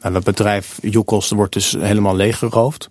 Nou, 0.00 0.14
dat 0.14 0.24
bedrijf 0.24 0.78
Yukos 0.82 1.30
wordt 1.30 1.52
dus 1.52 1.72
helemaal 1.72 2.16
leeggeroofd. 2.16 2.90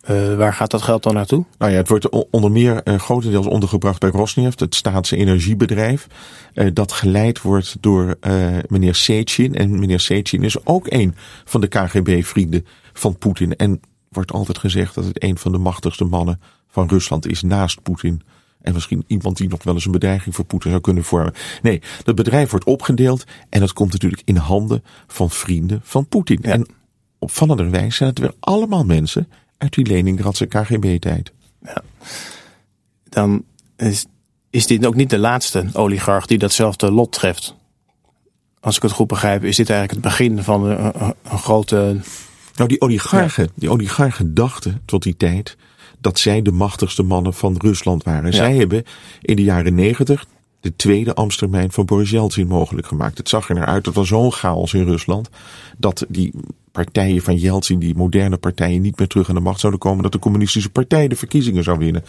Eh 0.00 0.34
waar 0.36 0.54
gaat 0.54 0.70
dat 0.70 0.82
geld 0.82 1.02
dan 1.02 1.14
naartoe? 1.14 1.44
Nou 1.58 1.70
ja, 1.70 1.76
het 1.76 1.88
wordt 1.88 2.08
onder 2.30 2.50
meer 2.50 2.82
eh, 2.82 2.98
grotendeels 2.98 3.46
ondergebracht 3.46 4.00
bij 4.00 4.10
Rosneft, 4.10 4.60
het 4.60 4.74
staatse 4.74 5.16
energiebedrijf. 5.16 6.06
eh, 6.54 6.66
dat 6.72 6.92
geleid 6.92 7.42
wordt 7.42 7.76
door 7.80 8.18
meneer 8.66 8.94
Sechin. 8.94 9.54
En 9.54 9.78
meneer 9.78 10.00
Sechin 10.00 10.42
is 10.42 10.66
ook 10.66 10.86
een 10.90 11.14
van 11.44 11.60
de 11.60 11.68
KGB-vrienden 11.68 12.66
van 12.92 13.18
Poetin. 13.18 13.56
En 13.56 13.80
wordt 14.08 14.32
altijd 14.32 14.58
gezegd 14.58 14.94
dat 14.94 15.04
het 15.04 15.22
een 15.22 15.38
van 15.38 15.52
de 15.52 15.58
machtigste 15.58 16.04
mannen 16.04 16.40
van 16.68 16.88
Rusland 16.88 17.26
is 17.26 17.42
naast 17.42 17.82
Poetin. 17.82 18.22
En 18.62 18.72
misschien 18.72 19.04
iemand 19.06 19.36
die 19.36 19.48
nog 19.48 19.62
wel 19.62 19.74
eens 19.74 19.84
een 19.84 19.92
bedreiging 19.92 20.34
voor 20.34 20.44
Poetin 20.44 20.70
zou 20.70 20.82
kunnen 20.82 21.04
vormen. 21.04 21.32
Nee, 21.62 21.82
dat 22.04 22.14
bedrijf 22.14 22.50
wordt 22.50 22.64
opgedeeld 22.66 23.24
en 23.48 23.60
dat 23.60 23.72
komt 23.72 23.92
natuurlijk 23.92 24.22
in 24.24 24.36
handen 24.36 24.84
van 25.06 25.30
vrienden 25.30 25.80
van 25.84 26.06
Poetin. 26.08 26.38
Ja. 26.42 26.50
En 26.50 26.66
opvallenderwijs 27.18 27.96
zijn 27.96 28.08
het 28.08 28.18
weer 28.18 28.34
allemaal 28.40 28.84
mensen 28.84 29.28
uit 29.58 29.72
die 29.74 29.86
Leningradse 29.86 30.46
KGB-tijd. 30.46 31.32
Dan 33.08 33.44
is, 33.76 34.06
is 34.50 34.66
dit 34.66 34.86
ook 34.86 34.94
niet 34.94 35.10
de 35.10 35.18
laatste 35.18 35.66
oligarch 35.72 36.26
die 36.26 36.38
datzelfde 36.38 36.90
lot 36.92 37.12
treft. 37.12 37.54
Als 38.60 38.76
ik 38.76 38.82
het 38.82 38.92
goed 38.92 39.06
begrijp, 39.06 39.44
is 39.44 39.56
dit 39.56 39.70
eigenlijk 39.70 40.04
het 40.04 40.16
begin 40.18 40.42
van 40.42 40.64
een, 40.64 40.84
een- 41.02 41.14
een 41.22 41.38
grote. 41.38 42.00
Nou, 42.54 42.68
die 42.68 42.80
oligarchen, 42.80 43.50
die 43.54 43.70
oligarchen 43.70 44.34
dachten 44.34 44.82
tot 44.84 45.02
die 45.02 45.16
tijd 45.16 45.56
dat 46.00 46.18
zij 46.18 46.42
de 46.42 46.52
machtigste 46.52 47.02
mannen 47.02 47.34
van 47.34 47.54
Rusland 47.58 48.02
waren. 48.04 48.32
Zij 48.32 48.56
hebben 48.56 48.84
in 49.22 49.36
de 49.36 49.42
jaren 49.42 49.74
negentig 49.74 50.26
de 50.60 50.76
tweede 50.76 51.14
Amstermijn 51.14 51.72
van 51.72 51.84
Boris 51.84 52.10
Yeltsin 52.10 52.46
mogelijk 52.46 52.86
gemaakt. 52.86 53.18
Het 53.18 53.28
zag 53.28 53.48
er 53.48 53.54
naar 53.54 53.66
uit, 53.66 53.86
het 53.86 53.94
was 53.94 54.08
zo'n 54.08 54.32
chaos 54.32 54.74
in 54.74 54.84
Rusland, 54.84 55.28
dat 55.78 56.04
die 56.08 56.32
partijen 56.72 57.22
van 57.22 57.36
Yeltsin, 57.36 57.78
die 57.78 57.94
moderne 57.94 58.36
partijen, 58.36 58.82
niet 58.82 58.98
meer 58.98 59.08
terug 59.08 59.28
aan 59.28 59.34
de 59.34 59.40
macht 59.40 59.60
zouden 59.60 59.80
komen, 59.80 60.02
dat 60.02 60.12
de 60.12 60.18
communistische 60.18 60.70
partij 60.70 61.08
de 61.08 61.16
verkiezingen 61.16 61.62
zou 61.62 61.78
winnen. 61.78 62.04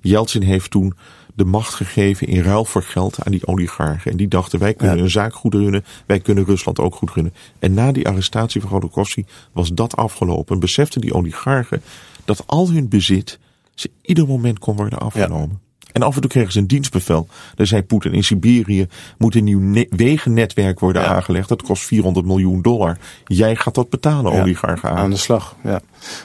Yeltsin 0.00 0.42
heeft 0.42 0.70
toen 0.70 0.94
de 1.34 1.44
macht 1.44 1.74
gegeven 1.74 2.26
in 2.26 2.42
ruil 2.42 2.64
voor 2.64 2.82
geld 2.82 3.24
aan 3.24 3.32
die 3.32 3.46
oligarchen. 3.46 4.10
En 4.10 4.16
die 4.16 4.28
dachten, 4.28 4.58
wij 4.58 4.74
kunnen 4.74 4.96
Ja. 4.96 5.02
een 5.02 5.10
zaak 5.10 5.34
goed 5.34 5.54
runnen, 5.54 5.84
wij 6.06 6.20
kunnen 6.20 6.44
Rusland 6.44 6.78
ook 6.78 6.94
goed 6.94 7.10
runnen. 7.10 7.34
En 7.58 7.74
na 7.74 7.92
die 7.92 8.08
arrestatie 8.08 8.60
van 8.60 8.70
Godorkovsky 8.70 9.24
was 9.52 9.72
dat 9.72 9.96
afgelopen. 9.96 10.54
En 10.54 10.60
beseften 10.60 11.00
die 11.00 11.14
oligarchen 11.14 11.82
dat 12.24 12.46
al 12.46 12.70
hun 12.70 12.88
bezit 12.88 13.38
ze 13.74 13.90
ieder 14.02 14.26
moment 14.26 14.58
kon 14.58 14.76
worden 14.76 14.98
afgenomen. 14.98 15.60
En 15.94 16.02
af 16.02 16.14
en 16.14 16.20
toe 16.20 16.30
kregen 16.30 16.52
ze 16.52 16.58
een 16.58 16.66
dienstbevel. 16.66 17.28
Daar 17.54 17.66
zei 17.66 17.82
Poetin 17.82 18.12
in 18.12 18.24
Siberië 18.24 18.86
moet 19.18 19.34
een 19.34 19.44
nieuw 19.44 19.60
ne- 19.60 19.86
wegennetwerk 19.90 20.80
worden 20.80 21.02
Ja. 21.02 21.08
aangelegd. 21.08 21.48
Dat 21.48 21.62
kost 21.62 21.82
400 21.82 22.26
miljoen 22.26 22.62
dollar. 22.62 22.98
Jij 23.26 23.56
gaat 23.56 23.74
dat 23.74 23.88
betalen, 23.90 24.32
Ja, 24.32 24.40
oligarchen 24.40 24.90
aan. 24.90 24.96
Aan 24.96 25.10
de 25.10 25.16
slag, 25.16 25.56
ja. 25.64 25.80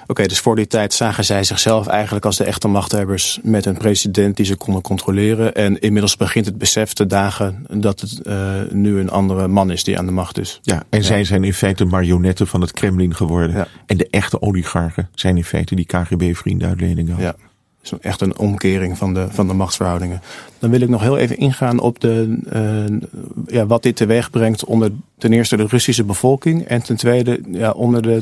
Oké, 0.07 0.25
dus 0.25 0.39
voor 0.39 0.55
die 0.55 0.67
tijd 0.67 0.93
zagen 0.93 1.25
zij 1.25 1.43
zichzelf 1.43 1.87
eigenlijk 1.87 2.25
als 2.25 2.37
de 2.37 2.43
echte 2.43 2.67
machthebbers 2.67 3.39
met 3.43 3.65
een 3.65 3.77
president 3.77 4.37
die 4.37 4.45
ze 4.45 4.55
konden 4.55 4.81
controleren. 4.81 5.55
En 5.55 5.79
inmiddels 5.79 6.15
begint 6.17 6.45
het 6.45 6.57
besef 6.57 6.93
te 6.93 7.05
dagen 7.05 7.65
dat 7.73 7.99
het 8.01 8.21
eh, 8.21 8.51
nu 8.71 8.99
een 8.99 9.09
andere 9.09 9.47
man 9.47 9.71
is 9.71 9.83
die 9.83 9.97
aan 9.97 10.05
de 10.05 10.11
macht 10.11 10.37
is. 10.39 10.59
Ja, 10.61 10.83
en 10.89 11.03
zij 11.03 11.23
zijn 11.23 11.43
in 11.43 11.53
feite 11.53 11.85
marionetten 11.85 12.47
van 12.47 12.61
het 12.61 12.71
Kremlin 12.71 13.15
geworden. 13.15 13.51
Ja. 13.55 13.67
En 13.85 13.97
de 13.97 14.07
echte 14.09 14.41
oligarchen 14.41 15.09
zijn 15.13 15.37
in 15.37 15.43
feite 15.43 15.75
die 15.75 15.85
KGB-vrienden 15.85 16.67
uit 16.69 16.81
Leningrad. 16.81 17.19
Ja. 17.19 17.35
Dus 17.81 17.99
echt 17.99 18.21
een 18.21 18.37
omkering 18.37 18.97
van 18.97 19.13
de, 19.13 19.27
van 19.29 19.47
de 19.47 19.53
machtsverhoudingen. 19.53 20.21
Dan 20.59 20.69
wil 20.69 20.81
ik 20.81 20.89
nog 20.89 21.01
heel 21.01 21.17
even 21.17 21.37
ingaan 21.37 21.79
op 21.79 21.99
de, 21.99 22.39
eh, 22.49 23.55
ja, 23.55 23.65
wat 23.65 23.83
dit 23.83 23.95
teweeg 23.95 24.29
brengt 24.29 24.65
onder 24.65 24.91
ten 25.17 25.33
eerste 25.33 25.57
de 25.57 25.65
Russische 25.67 26.03
bevolking 26.03 26.65
en 26.65 26.81
ten 26.81 26.95
tweede 26.95 27.41
ja, 27.51 27.71
onder 27.71 28.01
de, 28.01 28.21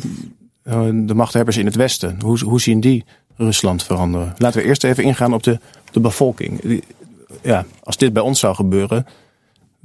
eh, 0.63 0.87
de 0.93 1.13
machthebbers 1.13 1.57
in 1.57 1.65
het 1.65 1.75
Westen. 1.75 2.17
Hoe, 2.21 2.39
hoe 2.43 2.61
zien 2.61 2.79
die 2.79 3.05
Rusland 3.35 3.83
veranderen? 3.83 4.33
Laten 4.37 4.61
we 4.61 4.67
eerst 4.67 4.83
even 4.83 5.03
ingaan 5.03 5.33
op 5.33 5.43
de, 5.43 5.59
de 5.91 5.99
bevolking. 5.99 6.81
Ja, 7.41 7.65
als 7.83 7.97
dit 7.97 8.13
bij 8.13 8.23
ons 8.23 8.39
zou 8.39 8.55
gebeuren, 8.55 9.05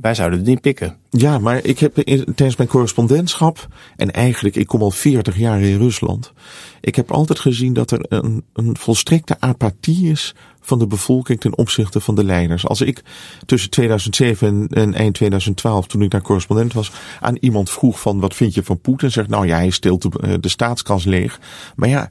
wij 0.02 0.14
zouden 0.14 0.38
het 0.38 0.48
niet 0.48 0.60
pikken. 0.60 0.96
Ja, 1.10 1.38
maar 1.38 1.64
ik 1.64 1.78
heb 1.78 1.94
tijdens 1.94 2.56
mijn 2.56 2.68
correspondentschap, 2.68 3.68
en 3.96 4.12
eigenlijk, 4.12 4.56
ik 4.56 4.66
kom 4.66 4.82
al 4.82 4.90
40 4.90 5.36
jaar 5.36 5.60
in 5.60 5.78
Rusland. 5.78 6.32
Ik 6.80 6.94
heb 6.94 7.10
altijd 7.10 7.38
gezien 7.38 7.72
dat 7.72 7.90
er 7.90 8.04
een, 8.08 8.44
een 8.52 8.76
volstrekte 8.78 9.36
apathie 9.38 10.10
is 10.10 10.34
van 10.60 10.78
de 10.78 10.86
bevolking 10.86 11.40
ten 11.40 11.58
opzichte 11.58 12.00
van 12.00 12.14
de 12.14 12.24
leiders. 12.24 12.66
Als 12.66 12.80
ik 12.80 13.02
tussen 13.46 13.70
2007 13.70 14.48
en, 14.48 14.68
en 14.68 14.94
eind 14.94 15.14
2012, 15.14 15.86
toen 15.86 16.02
ik 16.02 16.10
daar 16.10 16.22
correspondent 16.22 16.72
was, 16.72 16.92
aan 17.20 17.36
iemand 17.40 17.70
vroeg 17.70 18.00
van 18.00 18.20
wat 18.20 18.34
vind 18.34 18.54
je 18.54 18.62
van 18.62 18.80
Poetin, 18.80 19.10
zegt 19.10 19.28
nou 19.28 19.46
ja, 19.46 19.56
hij 19.56 19.70
steelt 19.70 20.02
de, 20.02 20.10
eh, 20.20 20.34
de 20.40 20.48
staatskas 20.48 21.04
leeg. 21.04 21.40
Maar 21.76 21.88
ja, 21.88 22.10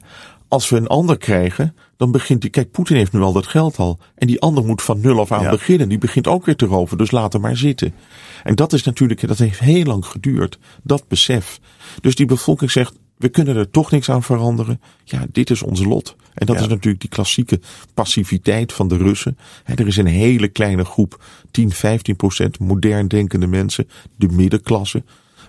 als 0.52 0.68
we 0.68 0.76
een 0.76 0.86
ander 0.86 1.18
krijgen, 1.18 1.74
dan 1.96 2.10
begint 2.10 2.40
die. 2.40 2.50
Kijk, 2.50 2.70
Poetin 2.70 2.96
heeft 2.96 3.12
nu 3.12 3.20
al 3.20 3.32
dat 3.32 3.46
geld 3.46 3.76
al. 3.76 3.98
En 4.14 4.26
die 4.26 4.40
ander 4.40 4.64
moet 4.64 4.82
van 4.82 5.00
nul 5.00 5.20
af 5.20 5.32
aan 5.32 5.42
Ja. 5.42 5.50
beginnen. 5.50 5.88
Die 5.88 5.98
begint 5.98 6.26
ook 6.26 6.44
weer 6.44 6.56
te 6.56 6.66
roven. 6.66 6.98
Dus 6.98 7.10
laat 7.10 7.32
hem 7.32 7.42
maar 7.42 7.56
zitten. 7.56 7.94
En 8.42 8.54
dat 8.54 8.72
is 8.72 8.82
natuurlijk, 8.82 9.26
dat 9.28 9.38
heeft 9.38 9.58
heel 9.58 9.84
lang 9.84 10.06
geduurd. 10.06 10.58
Dat 10.82 11.08
besef. 11.08 11.60
Dus 12.00 12.14
die 12.14 12.26
bevolking 12.26 12.70
zegt. 12.70 12.98
We 13.16 13.28
kunnen 13.28 13.56
er 13.56 13.70
toch 13.70 13.90
niks 13.90 14.10
aan 14.10 14.22
veranderen. 14.22 14.80
Ja, 15.04 15.26
dit 15.32 15.50
is 15.50 15.62
ons 15.62 15.84
lot. 15.84 16.16
En 16.34 16.46
dat 16.46 16.56
Ja. 16.56 16.62
is 16.62 16.68
natuurlijk 16.68 17.00
die 17.00 17.10
klassieke 17.10 17.60
passiviteit 17.94 18.72
van 18.72 18.88
de 18.88 18.96
Russen. 18.96 19.38
Er 19.64 19.86
is 19.86 19.96
een 19.96 20.06
hele 20.06 20.48
kleine 20.48 20.84
groep, 20.84 21.24
10, 21.50 21.70
15 21.70 22.16
procent 22.16 22.58
modern 22.58 23.08
denkende 23.08 23.46
mensen. 23.46 23.88
De 24.16 24.28
middenklasse, 24.28 25.02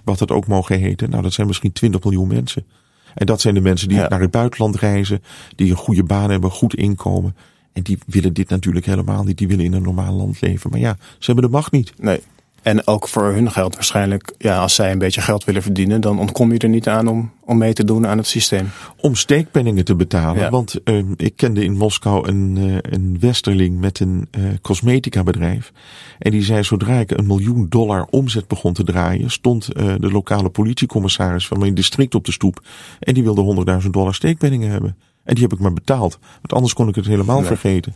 wat 0.04 0.20
het 0.20 0.32
ook 0.32 0.48
mogen 0.48 0.80
heten. 0.80 1.10
Nou, 1.10 1.24
dat 1.24 1.34
zijn 1.34 1.48
misschien 1.48 1.72
20 1.72 2.04
miljoen 2.04 2.28
mensen. 2.28 2.66
En 3.16 3.26
dat 3.26 3.42
zijn 3.42 3.54
de 3.54 3.62
mensen 3.62 3.88
die 3.88 3.98
Ja. 3.98 4.08
naar 4.08 4.22
het 4.22 4.32
buitenland 4.32 4.76
reizen, 4.76 5.24
die 5.56 5.70
een 5.70 5.78
goede 5.78 6.04
baan 6.04 6.30
hebben, 6.30 6.52
goed 6.52 6.76
inkomen. 6.76 7.36
En 7.74 7.84
die 7.84 7.98
willen 8.06 8.34
dit 8.34 8.50
natuurlijk 8.50 8.86
helemaal 8.86 9.24
niet. 9.24 9.38
Die 9.38 9.48
willen 9.48 9.66
in 9.66 9.74
een 9.74 9.82
normaal 9.82 10.14
land 10.14 10.42
leven. 10.42 10.70
Maar 10.70 10.80
ja, 10.80 10.96
ze 11.00 11.26
hebben 11.32 11.44
de 11.44 11.50
macht 11.50 11.72
niet. 11.72 11.94
Nee. 11.98 12.20
En 12.64 12.88
ook 12.88 13.08
voor 13.08 13.24
hun 13.24 13.52
geld 13.52 13.76
waarschijnlijk, 13.76 14.34
ja, 14.38 14.58
als 14.58 14.76
zij 14.76 14.92
een 14.92 14.98
beetje 14.98 15.22
geld 15.22 15.44
willen 15.44 15.62
verdienen, 15.62 16.02
dan 16.02 16.20
ontkom 16.20 16.52
je 16.52 16.58
er 16.58 16.70
niet 16.70 16.88
aan 16.88 17.08
om, 17.08 17.32
om 17.46 17.58
mee 17.58 17.74
te 17.74 17.84
doen 17.84 18.08
aan 18.08 18.18
het 18.18 18.28
systeem. 18.28 18.70
Om 18.98 19.16
steekpenningen 19.16 19.86
te 19.86 19.96
betalen. 19.96 20.42
Ja. 20.42 20.50
Want 20.50 20.84
eh, 20.84 20.98
ik 21.16 21.36
kende 21.36 21.64
in 21.64 21.74
Moskou 21.78 22.28
een, 22.28 22.58
eh, 22.58 22.92
een 22.94 23.18
westerling 23.20 23.80
met 23.80 24.00
een 24.00 24.28
eh, 24.32 24.44
cosmetica 24.62 25.24
bedrijf. 25.24 25.72
En 26.20 26.32
die 26.32 26.44
zei, 26.44 26.64
zodra 26.64 27.00
ik 27.00 27.12
een 27.12 27.28
miljoen 27.28 27.66
dollar 27.70 28.08
omzet 28.10 28.48
begon 28.48 28.74
te 28.74 28.84
draaien, 28.84 29.32
stond 29.32 29.74
eh, 29.74 29.94
de 30.00 30.12
lokale 30.12 30.50
politiecommissaris 30.50 31.48
van 31.48 31.60
mijn 31.60 31.74
district 31.74 32.16
op 32.16 32.26
de 32.26 32.32
stoep. 32.32 32.64
En 33.00 33.14
die 33.14 33.24
wilde 33.24 33.82
100.000 33.84 33.90
dollar 33.90 34.14
steekpenningen 34.14 34.70
hebben. 34.70 34.98
En 35.24 35.34
die 35.34 35.44
heb 35.44 35.54
ik 35.54 35.60
maar 35.60 35.74
betaald. 35.74 36.20
Want 36.34 36.54
anders 36.54 36.74
kon 36.74 36.88
ik 36.88 36.96
het 36.96 37.06
helemaal 37.06 37.38
Nee. 37.40 37.48
vergeten. 37.48 37.94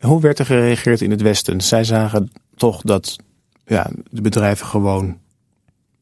Hoe 0.00 0.20
werd 0.20 0.38
er 0.38 0.46
gereageerd 0.46 1.00
in 1.00 1.10
het 1.10 1.22
Westen? 1.22 1.60
Zij 1.60 1.84
zagen 1.84 2.32
toch 2.56 2.82
dat 2.82 3.16
ja, 3.68 3.90
de 4.10 4.20
bedrijven 4.20 4.66
gewoon 4.66 5.18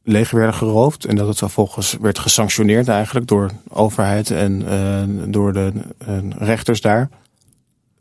leeg 0.03 0.31
werden 0.31 0.55
geroofd. 0.55 1.05
En 1.05 1.17
dat 1.17 1.29
het 1.29 1.39
vervolgens 1.39 1.97
werd 2.01 2.19
gesanctioneerd 2.19 2.89
eigenlijk 2.89 3.27
door 3.27 3.51
overheid 3.69 4.31
en 4.31 4.69
eh, 4.69 5.33
door 5.33 5.53
de 5.53 5.73
eh, 5.99 6.19
rechters 6.31 6.81
daar. 6.81 7.09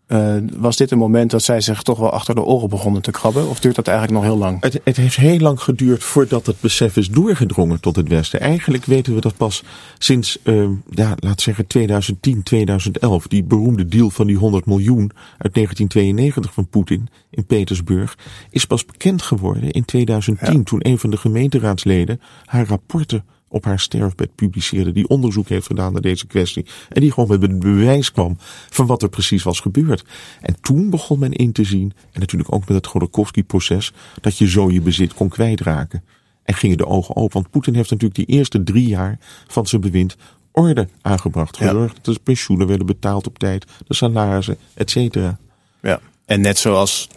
Eh, 0.05 0.35
was 0.55 0.77
dit 0.77 0.91
een 0.91 0.97
moment 0.97 1.31
dat 1.31 1.43
zij 1.43 1.61
zich 1.61 1.81
toch 1.81 1.99
wel 1.99 2.09
achter 2.09 2.35
de 2.35 2.41
oren 2.41 2.69
begonnen 2.69 3.01
te 3.01 3.11
krabben? 3.11 3.49
Of 3.49 3.59
duurt 3.59 3.75
dat 3.75 3.87
eigenlijk 3.87 4.19
nog 4.19 4.31
heel 4.31 4.39
lang? 4.39 4.61
Het, 4.61 4.81
het 4.83 4.97
heeft 4.97 5.15
heel 5.15 5.39
lang 5.39 5.61
geduurd 5.61 6.03
voordat 6.03 6.45
het 6.45 6.59
besef 6.59 6.97
is 6.97 7.09
doorgedrongen 7.09 7.79
tot 7.79 7.95
het 7.95 8.07
Westen. 8.07 8.39
Eigenlijk 8.39 8.85
weten 8.85 9.15
we 9.15 9.21
dat 9.21 9.37
pas 9.37 9.63
sinds, 9.97 10.41
eh, 10.43 10.69
ja, 10.89 11.13
laat 11.19 11.41
zeggen 11.41 11.67
2010, 11.67 12.43
2011. 12.43 13.27
Die 13.27 13.43
beroemde 13.43 13.85
deal 13.85 14.09
van 14.09 14.27
die 14.27 14.37
100 14.37 14.65
miljoen 14.65 15.11
uit 15.37 15.53
1992 15.53 16.53
van 16.53 16.67
Poetin 16.67 17.07
in 17.29 17.45
Petersburg 17.45 18.17
is 18.49 18.65
pas 18.65 18.85
bekend 18.85 19.21
geworden 19.21 19.71
in 19.71 19.85
2010. 19.85 20.57
Ja. 20.57 20.63
Toen 20.63 20.79
een 20.81 20.99
van 20.99 21.09
de 21.09 21.17
gemeenteraadsleden 21.17 22.21
haar 22.45 22.67
rapporten 22.67 23.25
op 23.55 23.65
haar 23.65 23.79
sterfbed 23.79 24.35
publiceerde. 24.35 24.91
Die 24.91 25.07
onderzoek 25.07 25.49
heeft 25.49 25.67
gedaan 25.67 25.93
naar 25.93 26.01
deze 26.01 26.27
kwestie. 26.27 26.65
En 26.89 27.01
die 27.01 27.11
gewoon 27.11 27.29
met 27.29 27.41
het 27.41 27.59
bewijs 27.59 28.11
kwam 28.11 28.37
van 28.69 28.85
wat 28.85 29.01
er 29.01 29.09
precies 29.09 29.43
was 29.43 29.59
gebeurd. 29.59 30.03
En 30.41 30.55
toen 30.61 30.89
begon 30.89 31.19
men 31.19 31.31
in 31.31 31.51
te 31.51 31.63
zien, 31.63 31.93
en 32.11 32.19
natuurlijk 32.19 32.53
ook 32.53 32.67
met 32.67 32.77
het 32.77 32.87
Godorkovsky-proces, 32.87 33.93
dat 34.21 34.37
je 34.37 34.49
zo 34.49 34.71
je 34.71 34.81
bezit 34.81 35.13
kon 35.13 35.29
kwijtraken. 35.29 36.03
En 36.43 36.53
gingen 36.53 36.77
de 36.77 36.85
ogen 36.85 37.15
open. 37.15 37.33
Want 37.33 37.49
Poetin 37.49 37.75
heeft 37.75 37.89
natuurlijk 37.89 38.27
die 38.27 38.37
eerste 38.37 38.63
drie 38.63 38.87
jaar 38.87 39.19
van 39.47 39.67
zijn 39.67 39.81
bewind 39.81 40.15
orde 40.51 40.87
aangebracht. 41.01 41.57
Ja. 41.57 41.67
Gezorgd 41.67 41.99
dat 42.01 42.15
de 42.15 42.21
pensioenen 42.23 42.67
werden 42.67 42.85
betaald 42.85 43.27
op 43.27 43.39
tijd, 43.39 43.65
de 43.87 43.93
salarissen, 43.93 44.57
et 44.73 44.89
cetera. 44.89 45.37
Ja. 45.81 45.99
En 46.25 46.41
net 46.41 46.57
zoals 46.57 47.09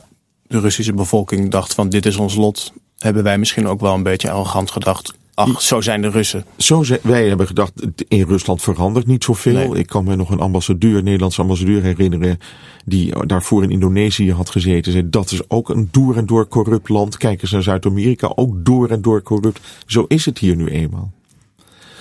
de 0.46 0.61
Russische 0.61 0.92
bevolking 0.92 1.51
dacht 1.51 1.74
van 1.74 1.88
dit 1.88 2.07
is 2.07 2.16
ons 2.16 2.35
lot, 2.35 2.72
hebben 2.98 3.22
wij 3.22 3.38
misschien 3.38 3.66
ook 3.66 3.81
wel 3.81 3.94
een 3.94 4.03
beetje 4.03 4.31
arrogant 4.31 4.70
gedacht. 4.70 5.17
Ach, 5.38 5.62
zo 5.62 5.81
zijn 5.81 6.03
de 6.03 6.11
Russen. 6.11 6.44
Zo 6.57 6.83
ze, 6.83 7.01
wij 7.03 7.29
hebben 7.29 7.46
gedacht, 7.46 7.72
in 8.09 8.22
Rusland 8.22 8.62
verandert 8.62 9.07
niet 9.07 9.24
zoveel. 9.24 9.53
Nee. 9.53 9.79
Ik 9.79 9.87
kan 9.87 10.05
me 10.05 10.16
nog 10.16 10.31
een 10.31 10.40
ambassadeur, 10.40 10.96
een 10.96 11.05
Nederlandse 11.05 11.40
ambassadeur 11.40 11.83
herinneren, 11.83 12.38
die 12.85 13.27
daarvoor 13.27 13.62
in 13.62 13.70
Indonesië 13.70 14.33
had 14.33 14.51
gezeten. 14.51 14.92
Zei, 14.92 15.09
dat 15.11 15.31
is 15.31 15.51
ook 15.51 15.68
een 15.68 15.88
door 15.90 16.16
en 16.16 16.27
door 16.27 16.48
corrupt 16.48 16.88
land. 16.88 17.16
Kijk 17.16 17.42
eens 17.42 17.51
naar 17.51 17.62
Zuid-Amerika, 17.62 18.33
ook 18.35 18.64
door 18.64 18.88
en 18.88 19.03
door 19.03 19.22
corrupt. 19.22 19.61
Zo 19.87 20.05
is 20.09 20.24
het 20.24 20.38
hier 20.38 20.57
nu 20.57 20.66
eenmaal. 20.66 21.12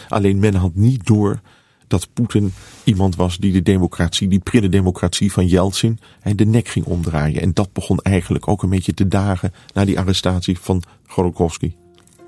Alleen 0.07 0.39
men 0.39 0.55
had 0.55 0.75
niet 0.75 1.05
door 1.05 1.39
dat 1.87 2.07
Poetin 2.13 2.53
iemand 2.83 3.15
was 3.15 3.37
die 3.37 3.51
de 3.51 3.63
democratie, 3.63 4.27
die 4.27 4.39
prille 4.39 4.69
democratie 4.69 5.31
van 5.31 5.47
Yeltsin, 5.47 5.99
en 6.21 6.35
de 6.35 6.45
nek 6.45 6.67
ging 6.67 6.85
omdraaien. 6.85 7.41
En 7.41 7.53
dat 7.53 7.73
begon 7.73 7.99
eigenlijk 7.99 8.47
ook 8.47 8.63
een 8.63 8.69
beetje 8.69 8.93
te 8.93 9.07
dagen 9.07 9.53
na 9.73 9.85
die 9.85 9.99
arrestatie 9.99 10.59
van 10.59 10.83
Godorkovsky. 11.07 11.73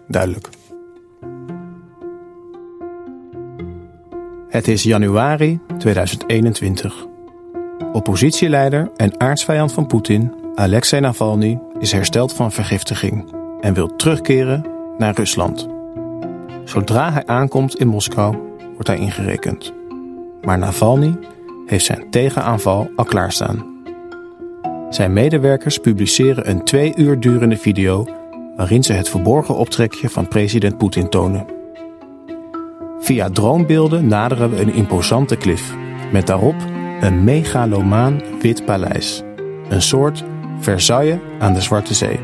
Duidelijk. 0.08 0.50
Het 4.50 4.68
is 4.68 4.84
januari 4.84 5.60
2021. 5.78 7.06
Oppositieleider 7.94 8.92
en 8.96 9.20
aardsvijand 9.20 9.72
van 9.72 9.88
Poetin, 9.88 10.34
Alexei 10.56 11.02
Navalny, 11.02 11.60
is 11.80 11.92
hersteld 11.92 12.34
van 12.34 12.52
vergiftiging 12.52 13.34
en 13.62 13.74
wil 13.74 13.96
terugkeren 13.96 14.66
naar 14.98 15.16
Rusland. 15.16 15.68
Zodra 16.64 17.12
hij 17.12 17.26
aankomt 17.26 17.76
in 17.76 17.88
Moskou, 17.88 18.38
wordt 18.74 18.88
hij 18.88 18.98
ingerekend. 18.98 19.74
Maar 20.42 20.58
Navalny 20.58 21.18
heeft 21.66 21.86
zijn 21.86 22.10
tegenaanval 22.10 22.90
al 22.96 23.06
klaarstaan. 23.06 23.66
Zijn 24.90 25.14
medewerkers 25.14 25.78
publiceren 25.78 26.50
een 26.50 26.64
twee 26.64 26.94
uur 26.96 27.20
durende 27.20 27.58
video 27.58 28.08
waarin 28.56 28.84
ze 28.84 28.94
het 28.94 29.10
verborgen 29.10 29.56
optrekje 29.56 30.10
van 30.10 30.28
president 30.28 30.78
Poetin 30.78 31.10
tonen. 31.10 31.59
Via 33.00 33.30
droombeelden 33.30 34.08
naderen 34.08 34.50
we 34.50 34.62
een 34.62 34.74
imposante 34.74 35.36
klif, 35.36 35.76
met 36.12 36.28
daarop 36.28 36.56
een 37.00 37.24
megalomaan 37.24 38.22
wit 38.42 38.66
paleis. 38.66 39.24
Een 39.70 39.82
soort 39.82 40.24
Versailles 40.60 41.20
aan 41.40 41.54
de 41.54 41.62
Zwarte 41.62 41.94
Zee. 41.94 42.20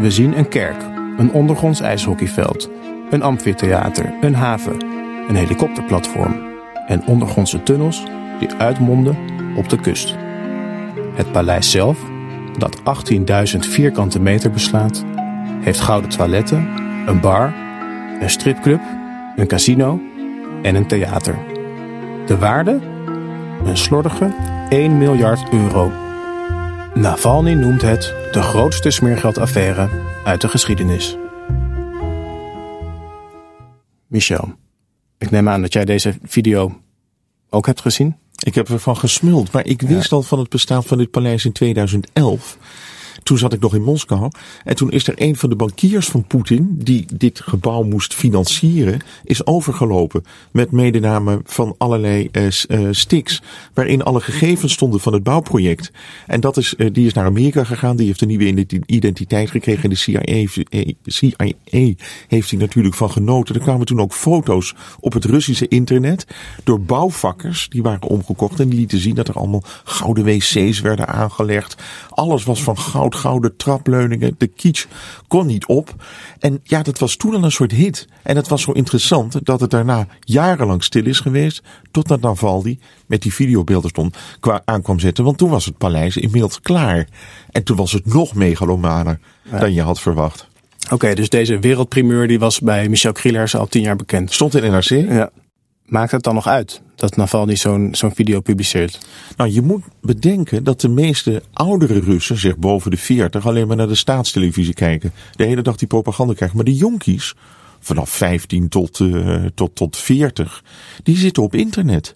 We 0.00 0.10
zien 0.10 0.38
een 0.38 0.48
kerk, 0.48 0.82
een 1.16 1.32
ondergronds 1.32 1.80
ijshockeyveld, 1.80 2.70
een 3.10 3.22
amfitheater, 3.22 4.14
een 4.20 4.34
haven, 4.34 4.84
een 5.28 5.36
helikopterplatform 5.36 6.36
en 6.86 7.06
ondergrondse 7.06 7.62
tunnels 7.62 8.02
die 8.38 8.52
uitmonden 8.52 9.16
op 9.56 9.68
de 9.68 9.80
kust. 9.80 10.14
Het 11.14 11.32
paleis 11.32 11.70
zelf, 11.70 11.98
dat 12.58 12.80
18.000 13.52 13.58
vierkante 13.58 14.20
meter 14.20 14.50
beslaat, 14.50 15.04
heeft 15.60 15.80
gouden 15.80 16.10
toiletten, 16.10 16.68
een 17.06 17.20
bar, 17.20 17.54
een 18.20 18.30
stripclub, 18.30 18.80
een 19.36 19.46
casino 19.46 20.00
en 20.62 20.74
een 20.74 20.86
theater. 20.86 21.38
De 22.26 22.38
waarde? 22.38 22.80
Een 23.64 23.76
slordige 23.76 24.34
1 24.68 24.98
miljard 24.98 25.52
euro. 25.52 25.92
Navalny 26.94 27.52
noemt 27.52 27.82
het 27.82 28.14
de 28.32 28.42
grootste 28.42 28.90
smeergeldaffaire 28.90 29.88
uit 30.24 30.40
de 30.40 30.48
geschiedenis. 30.48 31.16
Michel, 34.06 34.52
ik 35.18 35.30
neem 35.30 35.48
aan 35.48 35.60
dat 35.60 35.72
jij 35.72 35.84
deze 35.84 36.14
video 36.22 36.80
ook 37.50 37.66
hebt 37.66 37.80
gezien. 37.80 38.16
Ik 38.42 38.54
heb 38.54 38.68
ervan 38.68 38.96
gesmuld, 38.96 39.52
maar 39.52 39.66
ik 39.66 39.82
wist 39.82 40.12
al 40.12 40.22
van 40.22 40.38
het 40.38 40.48
bestaan 40.48 40.84
van 40.84 40.98
dit 40.98 41.10
paleis 41.10 41.44
in 41.44 41.52
2011. 41.52 42.58
Toen 43.24 43.38
zat 43.38 43.52
ik 43.52 43.60
nog 43.60 43.74
in 43.74 43.82
Moskou. 43.82 44.30
En 44.64 44.76
toen 44.76 44.90
is 44.90 45.06
er 45.08 45.14
een 45.16 45.36
van 45.36 45.48
de 45.48 45.56
bankiers 45.56 46.06
van 46.06 46.24
Poetin, 46.24 46.74
die 46.78 47.06
dit 47.14 47.40
gebouw 47.40 47.82
moest 47.82 48.14
financieren, 48.14 49.00
is 49.24 49.46
overgelopen. 49.46 50.24
Met 50.50 50.70
medename 50.70 51.40
van 51.44 51.74
allerlei 51.78 52.28
eh, 52.32 52.48
sticks. 52.90 53.42
Waarin 53.74 54.02
alle 54.02 54.20
gegevens 54.20 54.72
stonden 54.72 55.00
van 55.00 55.12
het 55.12 55.22
bouwproject. 55.22 55.90
En 56.26 56.40
dat 56.40 56.56
is, 56.56 56.76
eh, 56.76 56.92
die 56.92 57.06
is 57.06 57.12
naar 57.12 57.24
Amerika 57.24 57.64
gegaan. 57.64 57.96
Die 57.96 58.06
heeft 58.06 58.20
een 58.20 58.28
nieuwe 58.28 58.46
identi- 58.46 58.80
identiteit 58.86 59.50
gekregen. 59.50 59.82
En 59.82 59.90
de 59.90 59.96
CIA, 59.96 60.46
CIA 61.04 61.92
heeft 62.28 62.50
hij 62.50 62.58
natuurlijk 62.58 62.94
van 62.94 63.10
genoten. 63.10 63.54
Er 63.54 63.60
kwamen 63.60 63.86
toen 63.86 64.00
ook 64.00 64.12
foto's 64.12 64.74
op 65.00 65.12
het 65.12 65.24
Russische 65.24 65.68
internet. 65.68 66.26
Door 66.64 66.80
bouwvakkers. 66.80 67.68
Die 67.68 67.82
waren 67.82 68.08
omgekocht. 68.08 68.60
En 68.60 68.68
die 68.68 68.78
lieten 68.78 68.98
zien 68.98 69.14
dat 69.14 69.28
er 69.28 69.34
allemaal 69.34 69.62
gouden 69.84 70.24
wc's 70.24 70.80
werden 70.80 71.08
aangelegd. 71.08 71.82
Alles 72.08 72.44
was 72.44 72.62
van 72.62 72.78
goud, 72.78 73.13
gouden 73.14 73.56
trapleuningen. 73.56 74.34
De 74.38 74.46
kitsch 74.46 74.86
kon 75.28 75.46
niet 75.46 75.66
op. 75.66 75.94
En 76.38 76.60
ja, 76.62 76.82
dat 76.82 76.98
was 76.98 77.16
toen 77.16 77.34
al 77.34 77.44
een 77.44 77.52
soort 77.52 77.72
hit. 77.72 78.08
En 78.22 78.36
het 78.36 78.48
was 78.48 78.62
zo 78.62 78.72
interessant 78.72 79.44
dat 79.44 79.60
het 79.60 79.70
daarna 79.70 80.06
jarenlang 80.20 80.84
stil 80.84 81.06
is 81.06 81.20
geweest. 81.20 81.62
Totdat 81.90 82.20
Navalny 82.20 82.78
met 83.06 83.22
die 83.22 83.34
videobeelden 83.34 83.90
stond, 83.90 84.16
qua 84.40 84.62
aankwam 84.64 84.98
zetten. 84.98 85.24
Want 85.24 85.38
toen 85.38 85.50
was 85.50 85.64
het 85.64 85.78
paleis 85.78 86.16
inmiddels 86.16 86.60
klaar. 86.60 87.08
En 87.50 87.62
toen 87.62 87.76
was 87.76 87.92
het 87.92 88.06
nog 88.06 88.34
megalomaner 88.34 89.18
dan 89.50 89.72
je 89.72 89.82
had 89.82 90.00
verwacht. 90.00 90.48
Oké, 90.90 91.14
dus 91.14 91.28
deze 91.28 91.58
wereldprimeur 91.58 92.28
die 92.28 92.38
was 92.38 92.60
bij 92.60 92.88
Michel 92.88 93.12
Krielers 93.12 93.56
al 93.56 93.66
tien 93.66 93.82
jaar 93.82 93.96
bekend. 93.96 94.32
Stond 94.32 94.54
in 94.54 94.70
NRC. 94.70 94.88
Ja. 94.88 95.30
Maakt 95.86 96.10
het 96.10 96.22
dan 96.22 96.34
nog 96.34 96.46
uit 96.46 96.82
dat 96.94 97.16
Navalny 97.16 97.56
zo'n 97.56 98.12
video 98.14 98.40
publiceert? 98.40 99.06
Nou, 99.36 99.50
je 99.50 99.62
moet 99.62 99.84
bedenken 100.00 100.64
dat 100.64 100.80
de 100.80 100.88
meeste 100.88 101.42
oudere 101.52 102.00
Russen, 102.00 102.38
zeg 102.38 102.56
boven 102.56 102.90
de 102.90 102.96
40, 102.96 103.46
alleen 103.46 103.66
maar 103.66 103.76
naar 103.76 103.88
de 103.88 103.94
staatstelevisie 103.94 104.74
kijken. 104.74 105.12
De 105.32 105.44
hele 105.44 105.62
dag 105.62 105.76
die 105.76 105.88
propaganda 105.88 106.34
krijgen. 106.34 106.56
Maar 106.56 106.66
de 106.66 106.74
jonkies, 106.74 107.34
vanaf 107.80 108.10
15 108.10 108.68
tot, 108.68 108.98
uh, 108.98 109.44
tot, 109.54 109.74
tot 109.74 109.96
40, 109.96 110.64
die 111.02 111.16
zitten 111.16 111.42
op 111.42 111.54
internet. 111.54 112.14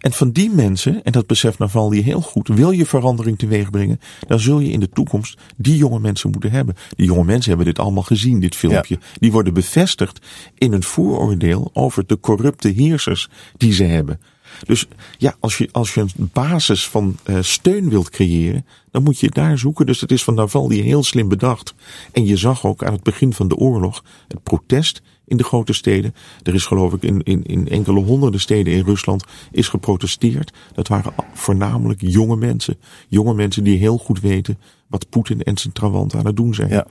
En 0.00 0.12
van 0.12 0.30
die 0.30 0.50
mensen, 0.50 1.04
en 1.04 1.12
dat 1.12 1.26
beseft 1.26 1.58
Navalny 1.58 2.00
heel 2.00 2.20
goed, 2.20 2.48
wil 2.48 2.70
je 2.70 2.86
verandering 2.86 3.38
teweeg 3.38 3.70
brengen, 3.70 4.00
dan 4.26 4.40
zul 4.40 4.58
je 4.58 4.70
in 4.70 4.80
de 4.80 4.88
toekomst 4.88 5.38
die 5.56 5.76
jonge 5.76 6.00
mensen 6.00 6.30
moeten 6.30 6.50
hebben. 6.50 6.76
Die 6.96 7.06
jonge 7.06 7.24
mensen 7.24 7.48
hebben 7.48 7.66
dit 7.66 7.78
allemaal 7.78 8.02
gezien, 8.02 8.40
dit 8.40 8.56
filmpje. 8.56 8.98
Die 9.18 9.32
worden 9.32 9.54
bevestigd 9.54 10.26
in 10.54 10.72
een 10.72 10.82
vooroordeel 10.82 11.70
over 11.72 12.06
de 12.06 12.20
corrupte 12.20 12.68
heersers 12.68 13.28
die 13.56 13.72
ze 13.72 13.84
hebben. 13.84 14.20
Dus 14.64 14.86
ja, 15.18 15.36
als 15.40 15.58
je, 15.58 15.68
als 15.72 15.94
je 15.94 16.00
een 16.00 16.30
basis 16.32 16.88
van 16.88 17.16
uh, 17.26 17.38
steun 17.40 17.88
wilt 17.88 18.10
creëren, 18.10 18.66
dan 18.90 19.02
moet 19.02 19.20
je 19.20 19.30
daar 19.30 19.58
zoeken. 19.58 19.86
Dus 19.86 20.00
het 20.00 20.10
is 20.10 20.24
van 20.24 20.34
Navalny 20.34 20.80
heel 20.80 21.02
slim 21.02 21.28
bedacht. 21.28 21.74
En 22.12 22.26
je 22.26 22.36
zag 22.36 22.66
ook 22.66 22.84
aan 22.84 22.92
het 22.92 23.02
begin 23.02 23.32
van 23.32 23.48
de 23.48 23.56
oorlog 23.56 24.04
het 24.28 24.42
protest 24.42 25.02
in 25.26 25.36
de 25.36 25.44
grote 25.44 25.72
steden. 25.72 26.14
Er 26.42 26.54
is 26.54 26.66
geloof 26.66 26.92
ik 26.92 27.02
in, 27.02 27.22
in, 27.22 27.44
in 27.44 27.68
enkele 27.68 28.00
honderden 28.00 28.40
steden 28.40 28.72
in 28.72 28.84
Rusland 28.84 29.24
is 29.50 29.68
geprotesteerd. 29.68 30.52
Dat 30.74 30.88
waren 30.88 31.12
voornamelijk 31.32 32.00
jonge 32.00 32.36
mensen. 32.36 32.76
Jonge 33.08 33.34
mensen 33.34 33.64
die 33.64 33.78
heel 33.78 33.98
goed 33.98 34.20
weten 34.20 34.58
wat 34.86 35.08
Poetin 35.08 35.42
en 35.42 35.58
zijn 35.58 35.72
trawanten 35.72 36.18
aan 36.18 36.26
het 36.26 36.36
doen 36.36 36.54
zijn. 36.54 36.68
Ja. 36.68 36.86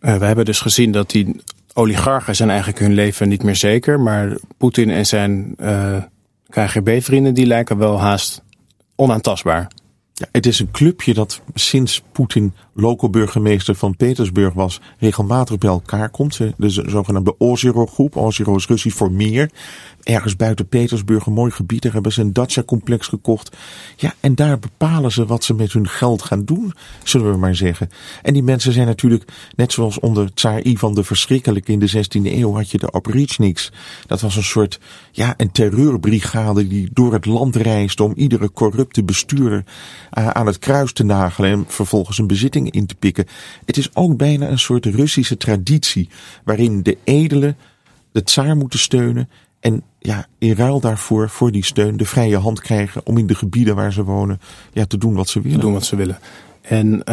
Uh, 0.00 0.16
we 0.16 0.24
hebben 0.24 0.44
dus 0.44 0.60
gezien 0.60 0.92
dat 0.92 1.10
die 1.10 1.40
oligarchen 1.72 2.36
zijn 2.36 2.48
eigenlijk 2.48 2.78
hun 2.78 2.94
leven 2.94 3.28
niet 3.28 3.42
meer 3.42 3.56
zeker. 3.56 4.00
Maar 4.00 4.38
Poetin 4.56 4.90
en 4.90 5.06
zijn 5.06 5.54
uh, 5.60 6.02
KGB-vrienden 6.48 7.34
die 7.34 7.46
lijken 7.46 7.78
wel 7.78 8.00
haast 8.00 8.42
onaantastbaar. 8.94 9.70
Ja, 10.16 10.26
het 10.32 10.46
is 10.46 10.60
een 10.60 10.70
clubje 10.70 11.14
dat 11.14 11.40
sinds 11.54 12.02
Poetin 12.12 12.54
loco-burgemeester 12.74 13.74
van 13.74 13.96
Petersburg 13.96 14.52
was, 14.52 14.80
regelmatig 14.98 15.58
bij 15.58 15.70
elkaar 15.70 16.08
komt. 16.10 16.38
De 16.56 16.68
zogenaamde 16.68 17.34
Ozero-groep. 17.38 18.16
Ozero 18.16 18.56
is 18.56 18.66
Russisch 18.66 18.96
voor 18.96 19.12
meer. 19.12 19.50
Ergens 20.02 20.36
buiten 20.36 20.68
Petersburg, 20.68 21.26
een 21.26 21.32
mooi 21.32 21.50
gebied. 21.50 21.82
Daar 21.82 21.92
hebben 21.92 22.12
ze 22.12 22.20
een 22.20 22.32
dacha-complex 22.32 23.06
gekocht. 23.06 23.56
Ja, 23.96 24.14
en 24.20 24.34
daar 24.34 24.58
bepalen 24.58 25.12
ze 25.12 25.26
wat 25.26 25.44
ze 25.44 25.54
met 25.54 25.72
hun 25.72 25.88
geld 25.88 26.22
gaan 26.22 26.44
doen, 26.44 26.72
zullen 27.02 27.30
we 27.30 27.38
maar 27.38 27.54
zeggen. 27.54 27.88
En 28.22 28.32
die 28.32 28.42
mensen 28.42 28.72
zijn 28.72 28.86
natuurlijk, 28.86 29.32
net 29.56 29.72
zoals 29.72 30.00
onder 30.00 30.34
Tsar 30.34 30.62
Ivan 30.62 30.94
de 30.94 31.04
Verschrikkelijke 31.04 31.72
in 31.72 31.78
de 31.78 31.90
16e 31.90 32.22
eeuw, 32.22 32.54
had 32.54 32.70
je 32.70 32.78
de 32.78 32.90
Oprichniks. 32.90 33.72
Dat 34.06 34.20
was 34.20 34.36
een 34.36 34.42
soort, 34.42 34.80
ja, 35.12 35.34
een 35.36 35.52
terreurbrigade 35.52 36.68
die 36.68 36.88
door 36.92 37.12
het 37.12 37.26
land 37.26 37.56
reisde 37.56 38.02
om 38.02 38.12
iedere 38.16 38.52
corrupte 38.52 39.04
bestuurder 39.04 39.64
aan 40.14 40.46
het 40.46 40.58
kruis 40.58 40.92
te 40.92 41.04
nagelen 41.04 41.50
en 41.50 41.64
vervolgens 41.68 42.18
een 42.18 42.26
bezitting 42.26 42.70
in 42.70 42.86
te 42.86 42.94
pikken. 42.94 43.26
Het 43.64 43.76
is 43.76 43.94
ook 43.94 44.16
bijna 44.16 44.48
een 44.48 44.58
soort 44.58 44.86
Russische 44.86 45.36
traditie 45.36 46.08
waarin 46.44 46.82
de 46.82 46.98
edelen 47.04 47.56
de 48.12 48.22
tsaar 48.22 48.56
moeten 48.56 48.78
steunen 48.78 49.28
en 49.60 49.82
ja, 49.98 50.26
in 50.38 50.54
ruil 50.54 50.80
daarvoor, 50.80 51.28
voor 51.28 51.52
die 51.52 51.64
steun, 51.64 51.96
de 51.96 52.04
vrije 52.04 52.38
hand 52.38 52.60
krijgen 52.60 53.06
om 53.06 53.18
in 53.18 53.26
de 53.26 53.34
gebieden 53.34 53.74
waar 53.74 53.92
ze 53.92 54.04
wonen 54.04 54.40
ja, 54.72 54.84
te 54.84 54.98
doen 54.98 55.14
wat 55.14 55.28
ze 55.28 55.40
willen. 55.40 55.58
Te 55.58 55.64
doen 55.64 55.72
wat 55.72 55.84
ze 55.84 55.96
willen. 55.96 56.18
En 56.60 56.86
uh, 56.86 57.04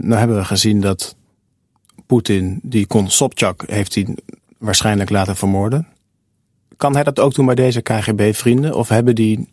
nou 0.00 0.14
hebben 0.14 0.36
we 0.36 0.44
gezien 0.44 0.80
dat 0.80 1.16
Poetin, 2.06 2.60
die 2.62 2.86
kon 2.86 3.10
Sobchak, 3.10 3.64
heeft 3.66 3.94
hij 3.94 4.16
waarschijnlijk 4.58 5.10
laten 5.10 5.36
vermoorden. 5.36 5.86
Kan 6.76 6.94
hij 6.94 7.04
dat 7.04 7.20
ook 7.20 7.34
doen 7.34 7.46
bij 7.46 7.54
deze 7.54 7.80
KGB-vrienden? 7.80 8.74
Of 8.74 8.88
hebben 8.88 9.14
die 9.14 9.48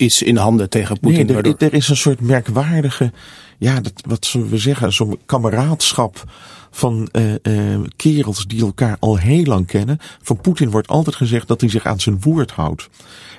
iets 0.00 0.22
in 0.22 0.36
handen 0.36 0.68
tegen 0.68 1.00
Poetin? 1.00 1.26
Nee, 1.26 1.36
er, 1.36 1.54
er, 1.58 1.74
is 1.74 1.88
een 1.88 1.96
soort 1.96 2.20
merkwaardige 2.20 3.12
ja, 3.60 3.80
dat, 3.80 3.92
wat 4.06 4.26
zullen 4.26 4.48
we 4.48 4.58
zeggen, 4.58 4.92
zo'n 4.92 5.18
kameraadschap 5.26 6.24
van 6.70 7.08
uh, 7.12 7.34
uh, 7.42 7.80
kerels 7.96 8.46
die 8.46 8.60
elkaar 8.60 8.96
al 9.00 9.16
heel 9.16 9.44
lang 9.44 9.66
kennen. 9.66 9.98
Van 10.22 10.40
Poetin 10.40 10.70
wordt 10.70 10.88
altijd 10.88 11.16
gezegd 11.16 11.48
dat 11.48 11.60
hij 11.60 11.70
zich 11.70 11.86
aan 11.86 12.00
zijn 12.00 12.20
woord 12.20 12.50
houdt. 12.50 12.88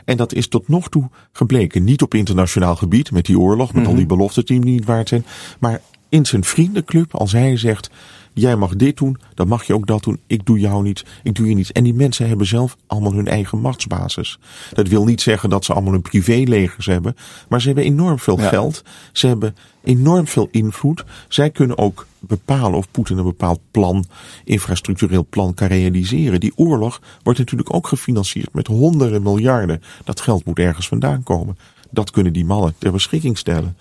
En 0.06 0.18
dat 0.18 0.34
is 0.34 0.48
tot 0.48 0.68
nog 0.68 0.90
toe 0.90 1.10
gebleken. 1.32 1.84
Niet 1.84 2.02
op 2.02 2.14
internationaal 2.14 2.76
gebied, 2.76 3.12
met 3.12 3.26
die 3.26 3.40
oorlog, 3.40 3.74
met 3.74 3.86
al 3.86 3.96
die 3.96 4.06
mhm. 4.06 4.16
beloften 4.16 4.46
die 4.46 4.60
niet 4.60 4.86
waard 4.86 5.10
zijn. 5.10 5.26
Maar 5.60 5.82
in 6.10 6.26
zijn 6.26 6.44
vriendenclub, 6.44 7.16
als 7.16 7.32
hij 7.32 7.58
zegt, 7.58 7.90
jij 8.34 8.56
mag 8.56 8.76
dit 8.76 8.98
doen, 8.98 9.18
dan 9.34 9.48
mag 9.48 9.64
je 9.64 9.74
ook 9.74 9.88
dat 9.88 10.04
doen. 10.04 10.20
Ik 10.28 10.46
doe 10.46 10.60
jou 10.60 10.84
niet, 10.84 11.06
ik 11.24 11.36
doe 11.36 11.50
je 11.50 11.56
niets. 11.56 11.72
En 11.72 11.84
die 11.84 11.94
mensen 11.94 12.28
hebben 12.28 12.48
zelf 12.48 12.78
allemaal 12.88 13.14
hun 13.14 13.28
eigen 13.28 13.60
machtsbasis. 13.60 14.40
Dat 14.74 14.88
wil 14.88 15.06
niet 15.06 15.22
zeggen 15.22 15.50
dat 15.50 15.66
ze 15.66 15.74
allemaal 15.74 15.94
een 15.94 16.02
privélegers 16.02 16.86
hebben, 16.86 17.16
maar 17.50 17.62
ze 17.62 17.68
hebben 17.68 17.86
enorm 17.86 18.20
veel 18.20 18.38
geld. 18.38 18.84
Ze 19.12 19.28
hebben 19.28 19.56
enorm 19.84 20.28
veel 20.28 20.48
invloed. 20.52 21.04
Zij 21.28 21.50
kunnen 21.50 21.78
ook 21.78 22.08
bepalen 22.20 22.78
of 22.78 22.92
Poetin 22.92 23.18
een 23.18 23.24
bepaald 23.24 23.60
plan, 23.72 24.06
infrastructureel 24.44 25.26
plan 25.30 25.54
kan 25.54 25.68
realiseren. 25.68 26.40
Die 26.40 26.54
oorlog 26.56 27.02
wordt 27.24 27.40
natuurlijk 27.40 27.74
ook 27.74 27.88
gefinancierd 27.88 28.54
met 28.54 28.68
honderden 28.68 29.22
miljarden. 29.22 29.82
Dat 30.04 30.22
geld 30.22 30.46
moet 30.46 30.60
ergens 30.60 30.88
vandaan 30.88 31.24
komen. 31.24 31.58
Dat 31.90 32.12
kunnen 32.12 32.34
die 32.34 32.46
mannen 32.46 32.74
ter 32.78 32.92
beschikking 32.92 33.38
stellen. 33.38 33.78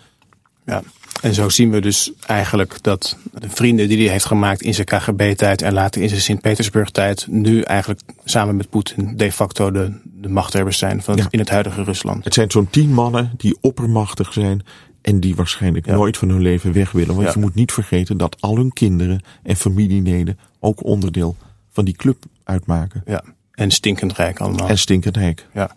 Ja, 0.70 0.82
en 1.20 1.34
zo 1.34 1.48
zien 1.48 1.70
we 1.70 1.80
dus 1.80 2.12
eigenlijk 2.26 2.82
dat 2.82 3.16
de 3.32 3.50
vrienden 3.50 3.88
die 3.88 3.98
hij 3.98 4.12
heeft 4.12 4.24
gemaakt 4.24 4.62
in 4.62 4.74
zijn 4.74 4.86
KGB-tijd 4.86 5.62
en 5.62 5.72
later 5.72 6.02
in 6.02 6.08
zijn 6.08 6.20
Sint-Petersburg-tijd, 6.20 7.26
nu 7.28 7.60
eigenlijk 7.60 8.00
samen 8.24 8.56
met 8.56 8.70
Poetin 8.70 9.16
de 9.16 9.32
facto 9.32 9.70
de, 9.70 9.92
de 10.04 10.28
machthebbers 10.28 10.78
zijn 10.78 11.02
van 11.02 11.18
in 11.30 11.38
het 11.38 11.48
huidige 11.48 11.82
Rusland. 11.82 12.24
Het 12.24 12.34
zijn 12.34 12.50
zo'n 12.50 12.70
tien 12.70 12.92
mannen 12.92 13.32
die 13.36 13.58
oppermachtig 13.60 14.32
zijn 14.32 14.62
en 15.02 15.20
die 15.20 15.34
waarschijnlijk 15.34 15.86
nooit 15.86 16.16
van 16.16 16.28
hun 16.28 16.42
leven 16.42 16.72
weg 16.72 16.92
willen. 16.92 17.14
Want 17.14 17.32
je 17.32 17.40
moet 17.40 17.54
niet 17.54 17.72
vergeten 17.72 18.16
dat 18.16 18.36
al 18.40 18.56
hun 18.56 18.72
kinderen 18.72 19.20
en 19.42 19.56
familieleden 19.56 20.38
ook 20.60 20.84
onderdeel 20.84 21.36
van 21.70 21.84
die 21.84 21.96
club 21.96 22.24
uitmaken. 22.44 23.02
Ja, 23.06 23.24
en 23.52 23.70
stinkend 23.70 24.12
rijk 24.12 24.40
allemaal. 24.40 24.68
En 24.68 24.78
stinkend 24.78 25.16
rijk. 25.16 25.46
Ja. 25.54 25.70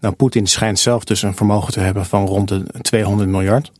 Nou, 0.00 0.14
Poetin 0.14 0.46
schijnt 0.46 0.78
zelf 0.78 1.04
dus 1.04 1.22
een 1.22 1.36
vermogen 1.36 1.72
te 1.72 1.80
hebben 1.80 2.06
van 2.06 2.26
rond 2.26 2.48
de 2.48 2.64
200 2.82 3.28
miljard. 3.28 3.72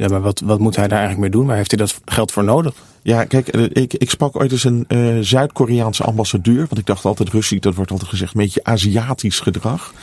Ja, 0.00 0.08
maar 0.08 0.20
wat, 0.20 0.40
wat 0.40 0.58
moet 0.58 0.76
hij 0.76 0.88
daar 0.88 0.98
eigenlijk 0.98 1.32
mee 1.32 1.40
doen? 1.40 1.46
Waar 1.46 1.56
heeft 1.56 1.70
hij 1.70 1.80
dat 1.80 2.00
geld 2.04 2.32
voor 2.32 2.44
nodig? 2.44 2.74
Ja, 3.02 3.24
kijk, 3.24 3.48
eh, 3.48 3.64
ik, 3.82 3.94
ik 3.94 4.10
sprak 4.10 4.36
ooit 4.36 4.52
eens 4.52 4.64
een 4.64 4.84
uh, 4.88 5.18
Zuid-Koreaanse 5.20 6.04
ambassadeur. 6.04 6.56
Want 6.56 6.78
ik 6.78 6.86
dacht 6.86 7.04
altijd, 7.04 7.28
Russisch, 7.28 7.62
dat 7.62 7.74
wordt 7.74 7.90
altijd 7.90 8.10
gezegd, 8.10 8.34
een 8.34 8.40
beetje 8.40 8.64
Aziatisch 8.64 9.40
gedrag. 9.40 9.94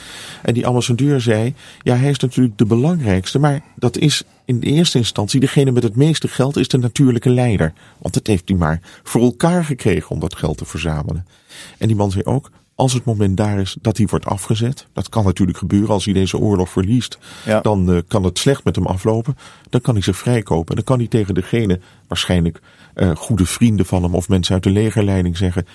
En 0.42 0.54
die 0.54 0.68
ambassadeur 0.68 1.22
zei, 1.22 1.54
ja, 1.82 1.96
hij 1.96 2.10
is 2.10 2.20
natuurlijk 2.20 2.58
de 2.58 2.66
belangrijkste. 2.66 3.40
Maar 3.40 3.62
dat 3.76 3.98
is 3.98 4.24
in 4.46 4.60
de 4.60 4.66
eerste 4.66 4.98
instantie, 4.98 5.40
degene 5.40 5.72
met 5.72 5.84
het 5.84 5.96
meeste 5.96 6.28
geld 6.28 6.58
is 6.58 6.68
de 6.68 6.78
natuurlijke 6.78 7.30
leider. 7.30 7.74
Want 7.98 8.14
dat 8.14 8.28
heeft 8.28 8.50
hij 8.50 8.58
maar 8.58 8.82
voor 9.04 9.22
elkaar 9.22 9.66
gekregen 9.66 10.10
om 10.10 10.20
dat 10.20 10.36
geld 10.36 10.58
te 10.58 10.66
verzamelen. 10.66 11.26
En 11.78 11.88
die 11.88 11.96
man 11.96 12.12
zei 12.12 12.24
ook, 12.24 12.52
als 12.78 12.94
het 12.94 13.06
moment 13.06 13.38
daar 13.38 13.60
is 13.60 13.78
dat 13.82 13.98
hij 13.98 14.06
wordt 14.10 14.26
afgezet, 14.26 14.88
dat 14.94 15.10
kan 15.10 15.24
natuurlijk 15.24 15.58
gebeuren 15.58 15.90
als 15.90 16.06
hij 16.06 16.14
deze 16.14 16.38
oorlog 16.38 16.70
verliest, 16.70 17.18
dan 17.62 17.90
uh, 17.90 18.02
kan 18.08 18.24
het 18.24 18.38
slecht 18.38 18.64
met 18.64 18.76
hem 18.76 18.86
aflopen. 18.86 19.38
Dan 19.70 19.82
kan 19.82 19.94
hij 19.94 20.04
zich 20.04 20.18
vrijkopen. 20.18 20.76
Dan 20.76 20.84
kan 20.84 20.98
hij 20.98 21.08
tegen 21.08 21.34
degene, 21.34 21.80
waarschijnlijk 22.08 22.62
uh, 22.96 23.16
goede 23.16 23.46
vrienden 23.46 23.86
van 23.86 24.04
hem 24.04 24.16
of 24.16 24.30
mensen 24.30 24.54
uit 24.54 24.64
de 24.64 24.70
legerleiding 24.70 25.38
zeggen: 25.38 25.68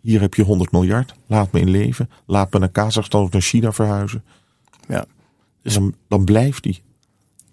Hier 0.00 0.20
heb 0.20 0.34
je 0.34 0.42
100 0.42 0.72
miljard, 0.72 1.14
laat 1.26 1.52
me 1.52 1.60
in 1.60 1.70
leven, 1.70 2.10
laat 2.26 2.52
me 2.52 2.58
naar 2.58 2.68
Kazachstan 2.68 3.22
of 3.22 3.30
naar 3.30 3.42
China 3.42 3.72
verhuizen. 3.72 4.24
Ja. 4.88 5.04
Dus 5.62 5.74
dan, 5.74 5.94
dan 6.08 6.24
blijft 6.24 6.64
hij. 6.64 6.80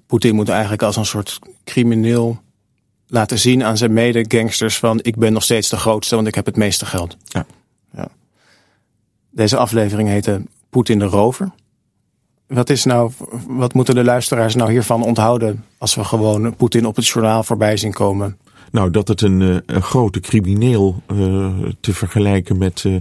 Poetin 0.08 0.36
moet 0.36 0.50
eigenlijk 0.50 0.82
als 0.82 0.96
een 0.96 1.06
soort 1.06 1.40
crimineel 1.64 2.42
laten 3.08 3.40
zien 3.40 3.64
aan 3.64 3.78
zijn 3.78 3.94
mede-gangsters 3.94 4.80
van 4.80 5.00
ik 5.02 5.16
ben 5.16 5.34
nog 5.34 5.44
steeds 5.44 5.70
de 5.70 5.78
grootste, 5.78 6.16
want 6.16 6.28
ik 6.28 6.36
heb 6.36 6.46
het 6.46 6.56
meeste 6.56 6.86
geld. 6.86 7.18
Ja. 7.24 7.46
ja. 7.94 8.08
Deze 9.32 9.58
aflevering 9.58 10.10
heette 10.10 10.41
Poetin 10.70 11.00
de 11.00 11.06
Rover. 11.06 11.52
Wat, 12.48 12.70
is 12.70 12.84
nou, 12.84 13.12
wat 13.48 13.74
moeten 13.74 13.96
de 13.96 14.04
luisteraars 14.04 14.56
nou 14.56 14.72
hiervan 14.72 15.04
onthouden 15.04 15.65
als 15.78 15.96
we 15.96 16.04
gewoon 16.04 16.56
Poetin 16.56 16.86
op 16.86 16.96
het 16.96 17.08
journaal 17.08 17.44
voorbij 17.44 17.78
zien 17.78 17.94
komen? 17.94 18.38
Nou, 18.72 18.91
dat 18.91 19.08
het 19.08 19.22
een, 19.22 19.41
eh, 19.41 19.76
een 19.76 19.82
grote 19.82 20.20
crimineel 20.20 21.02
uh, 21.12 21.50
te 21.80 21.94
vergelijken 21.94 22.58
met 22.58 22.84
uh, 22.84 22.96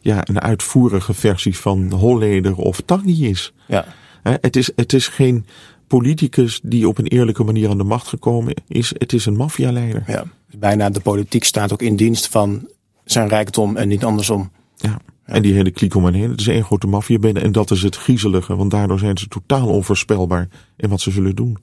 ja, 0.00 0.28
een 0.28 0.40
uitvoerige 0.40 1.14
versie 1.14 1.58
van 1.58 1.92
Holleder 1.92 2.56
of 2.56 2.80
Tangi 2.80 3.28
is. 3.28 3.52
Ja. 3.66 3.84
het, 4.22 4.56
is 4.56 4.70
het 4.76 4.92
is 4.92 5.08
geen 5.08 5.46
politicus 5.86 6.60
die 6.62 6.88
op 6.88 6.98
een 6.98 7.06
eerlijke 7.06 7.44
manier 7.44 7.70
aan 7.70 7.78
de 7.78 7.84
macht 7.84 8.08
gekomen 8.08 8.54
is. 8.68 8.94
Het 8.98 9.12
is 9.12 9.26
een 9.26 9.36
maffialeider. 9.36 10.04
Ja, 10.06 10.24
bijna 10.58 10.90
de 10.90 11.00
politiek 11.00 11.44
staat 11.44 11.72
ook 11.72 11.82
in 11.82 11.96
dienst 11.96 12.28
van 12.28 12.68
zijn 13.04 13.28
rijkdom 13.28 13.76
en 13.76 13.88
niet 13.88 14.04
andersom. 14.04 14.50
Ja. 14.76 14.98
En 15.26 15.42
die 15.42 15.54
hele 15.54 15.70
kliek 15.70 15.94
om 15.94 16.04
hen 16.04 16.14
heen. 16.14 16.30
Het 16.30 16.40
is 16.40 16.46
één 16.46 16.64
grote 16.64 16.86
maffiabende. 16.86 17.40
En 17.40 17.52
dat 17.52 17.70
is 17.70 17.82
het 17.82 17.96
griezelige. 17.96 18.56
Want 18.56 18.70
daardoor 18.70 18.98
zijn 18.98 19.18
ze 19.18 19.28
totaal 19.28 19.68
onvoorspelbaar 19.68 20.48
in 20.76 20.88
wat 20.88 21.00
ze 21.00 21.10
zullen 21.10 21.34
doen. 21.34 21.56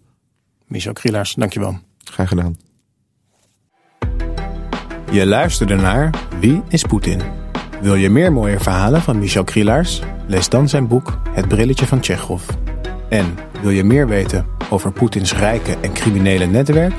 Michel 0.67 0.93
Krielaars, 0.93 1.34
dankjewel. 1.34 1.80
Graag 2.04 2.28
gedaan. 2.28 2.58
Je 5.12 5.26
luisterde 5.26 5.76
naar 5.76 6.10
Wie 6.39 6.62
is 6.67 6.84
Poetin? 6.84 7.21
Wil 7.82 7.95
je 7.95 8.10
meer 8.10 8.32
mooie 8.32 8.60
verhalen 8.60 9.02
van 9.02 9.19
Michel 9.19 9.43
Krielaars? 9.43 10.02
Lees 10.28 10.49
dan 10.49 10.69
zijn 10.69 10.88
boek 10.88 11.19
Het 11.30 11.47
Brilletje 11.47 11.86
van 11.86 11.99
Tsjechov. 11.99 12.49
En 13.10 13.26
wil 13.62 13.69
je 13.71 13.84
meer 13.84 14.08
weten 14.08 14.45
over 14.69 14.91
Poetins 14.91 15.34
rijke 15.34 15.78
en 15.82 15.93
criminele 15.93 16.45
netwerk? 16.45 16.93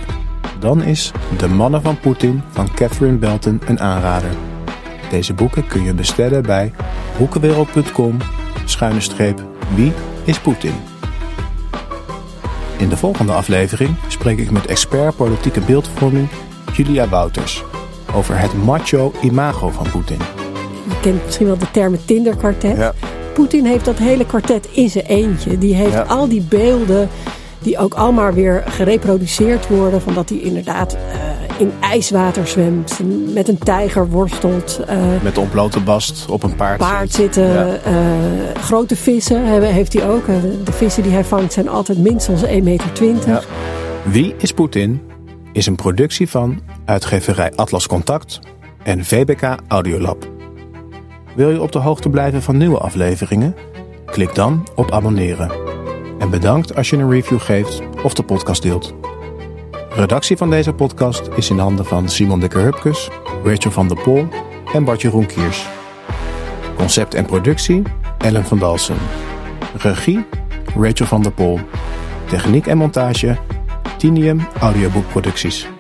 Dan 0.61 0.83
is 0.83 1.12
De 1.38 1.48
Mannen 1.48 1.83
van 1.83 2.00
Poetin 2.00 2.42
van 2.50 2.74
Catherine 2.74 3.18
Belton 3.18 3.61
een 3.66 3.81
aanrader. 3.81 4.53
Deze 5.14 5.35
boeken 5.35 5.66
kun 5.66 5.83
je 5.85 5.94
bestellen 5.94 6.42
bij 6.42 6.72
boekenwereld.com 7.18 8.16
schuine 8.64 9.00
streep 9.00 9.42
Wie 9.74 9.92
is 10.24 10.38
Poetin? 10.38 10.74
In 12.77 12.88
de 12.88 12.96
volgende 12.96 13.33
aflevering 13.33 13.96
spreek 14.09 14.38
ik 14.38 14.50
met 14.50 14.66
expert 14.66 15.16
politieke 15.16 15.61
beeldvorming 15.61 16.29
Julia 16.72 17.09
Wouters 17.09 17.64
over 18.14 18.38
het 18.38 18.64
macho 18.64 19.12
imago 19.22 19.68
van 19.68 19.90
Poetin. 19.90 20.18
Je 20.88 21.00
kent 21.00 21.24
misschien 21.24 21.46
wel 21.46 21.59
de 21.59 21.70
term 21.70 21.96
Tinder-kwartet. 22.05 22.77
Ja. 22.77 22.92
Poetin 23.35 23.64
heeft 23.64 23.85
dat 23.85 23.98
hele 23.98 24.27
kwartet 24.27 24.68
in 24.70 24.88
zijn 24.90 25.05
eentje. 25.05 25.59
Die 25.59 25.74
heeft 25.74 25.92
Ja. 25.92 26.03
al 26.03 26.29
die 26.29 26.42
beelden 26.42 27.09
die 27.64 27.79
ook 27.79 27.94
allemaal 27.94 28.33
weer 28.33 28.62
gereproduceerd 28.66 29.68
worden. 29.68 30.00
Van 30.03 30.14
dat 30.14 30.29
hij 30.29 30.38
inderdaad 30.38 30.94
eh, 30.94 31.00
in 31.59 31.72
ijswater 31.81 32.46
zwemt, 32.46 32.98
met 33.35 33.48
een 33.48 33.59
tijger 33.59 34.09
worstelt, 34.09 34.81
eh, 34.87 34.96
Met 35.22 35.35
de 35.35 35.40
ontblote 35.40 35.81
bast 35.81 36.27
op 36.31 36.42
een 36.42 36.57
paard. 36.57 36.79
paard 36.79 37.12
zit. 37.12 37.35
zitten. 37.35 37.53
Ja. 37.53 37.74
eh, 37.85 37.92
grote 38.61 38.96
vissen 38.96 39.46
hebben- 39.46 39.72
heeft 39.72 39.92
hij 39.92 40.09
ook. 40.09 40.27
De 40.64 40.72
vissen 40.72 41.03
die 41.03 41.12
hij 41.12 41.24
vangt 41.24 41.53
zijn 41.53 41.68
altijd 41.68 41.98
minstens 41.98 42.42
1,20 42.42 42.62
meter. 42.62 43.29
Ja. 43.31 43.40
Wie 44.03 44.35
is 44.38 44.53
Poetin? 44.53 45.00
Is 45.53 45.66
een 45.66 45.74
productie 45.77 46.31
van 46.31 46.61
uitgeverij 46.85 47.53
Atlas 47.57 47.87
Contact 47.87 48.38
en 48.83 49.05
VBK 49.05 49.57
Audiolab. 49.68 50.27
Wil 51.37 51.50
je 51.50 51.61
op 51.62 51.72
de 51.72 51.79
hoogte 51.79 52.09
blijven 52.09 52.42
van 52.42 52.57
nieuwe 52.57 52.79
afleveringen? 52.79 53.55
Klik 54.07 54.35
dan 54.35 54.66
op 54.74 54.90
abonneren. 54.90 55.63
En 56.24 56.30
bedankt 56.30 56.74
als 56.76 56.90
je 56.90 56.96
een 56.96 57.10
review 57.10 57.40
geeft 57.40 57.80
of 58.02 58.14
de 58.14 58.22
podcast 58.22 58.62
deelt. 58.62 58.94
Redactie 59.90 60.37
van 60.37 60.50
deze 60.50 60.72
podcast 60.72 61.28
is 61.37 61.50
in 61.50 61.58
handen 61.58 61.84
van 61.84 62.08
Simon 62.08 62.40
Dikker-Hupkes, 62.40 63.08
Rachel 63.44 63.70
van 63.70 63.88
der 63.88 64.02
Pol 64.02 64.28
en 64.72 64.84
Bart-Jeroen 64.84 65.26
Kiers. 65.26 65.66
Concept 66.76 67.14
en 67.14 67.26
productie 67.26 67.82
Ellen 68.18 68.44
van 68.44 68.58
Dalsen. 68.58 68.96
Regie 69.76 70.26
Rachel 70.76 71.06
van 71.06 71.22
der 71.22 71.32
Pol. 71.32 71.60
Techniek 72.26 72.66
en 72.66 72.76
montage 72.76 73.37
Tinium 73.96 74.40
Audioboekproducties. 74.60 75.73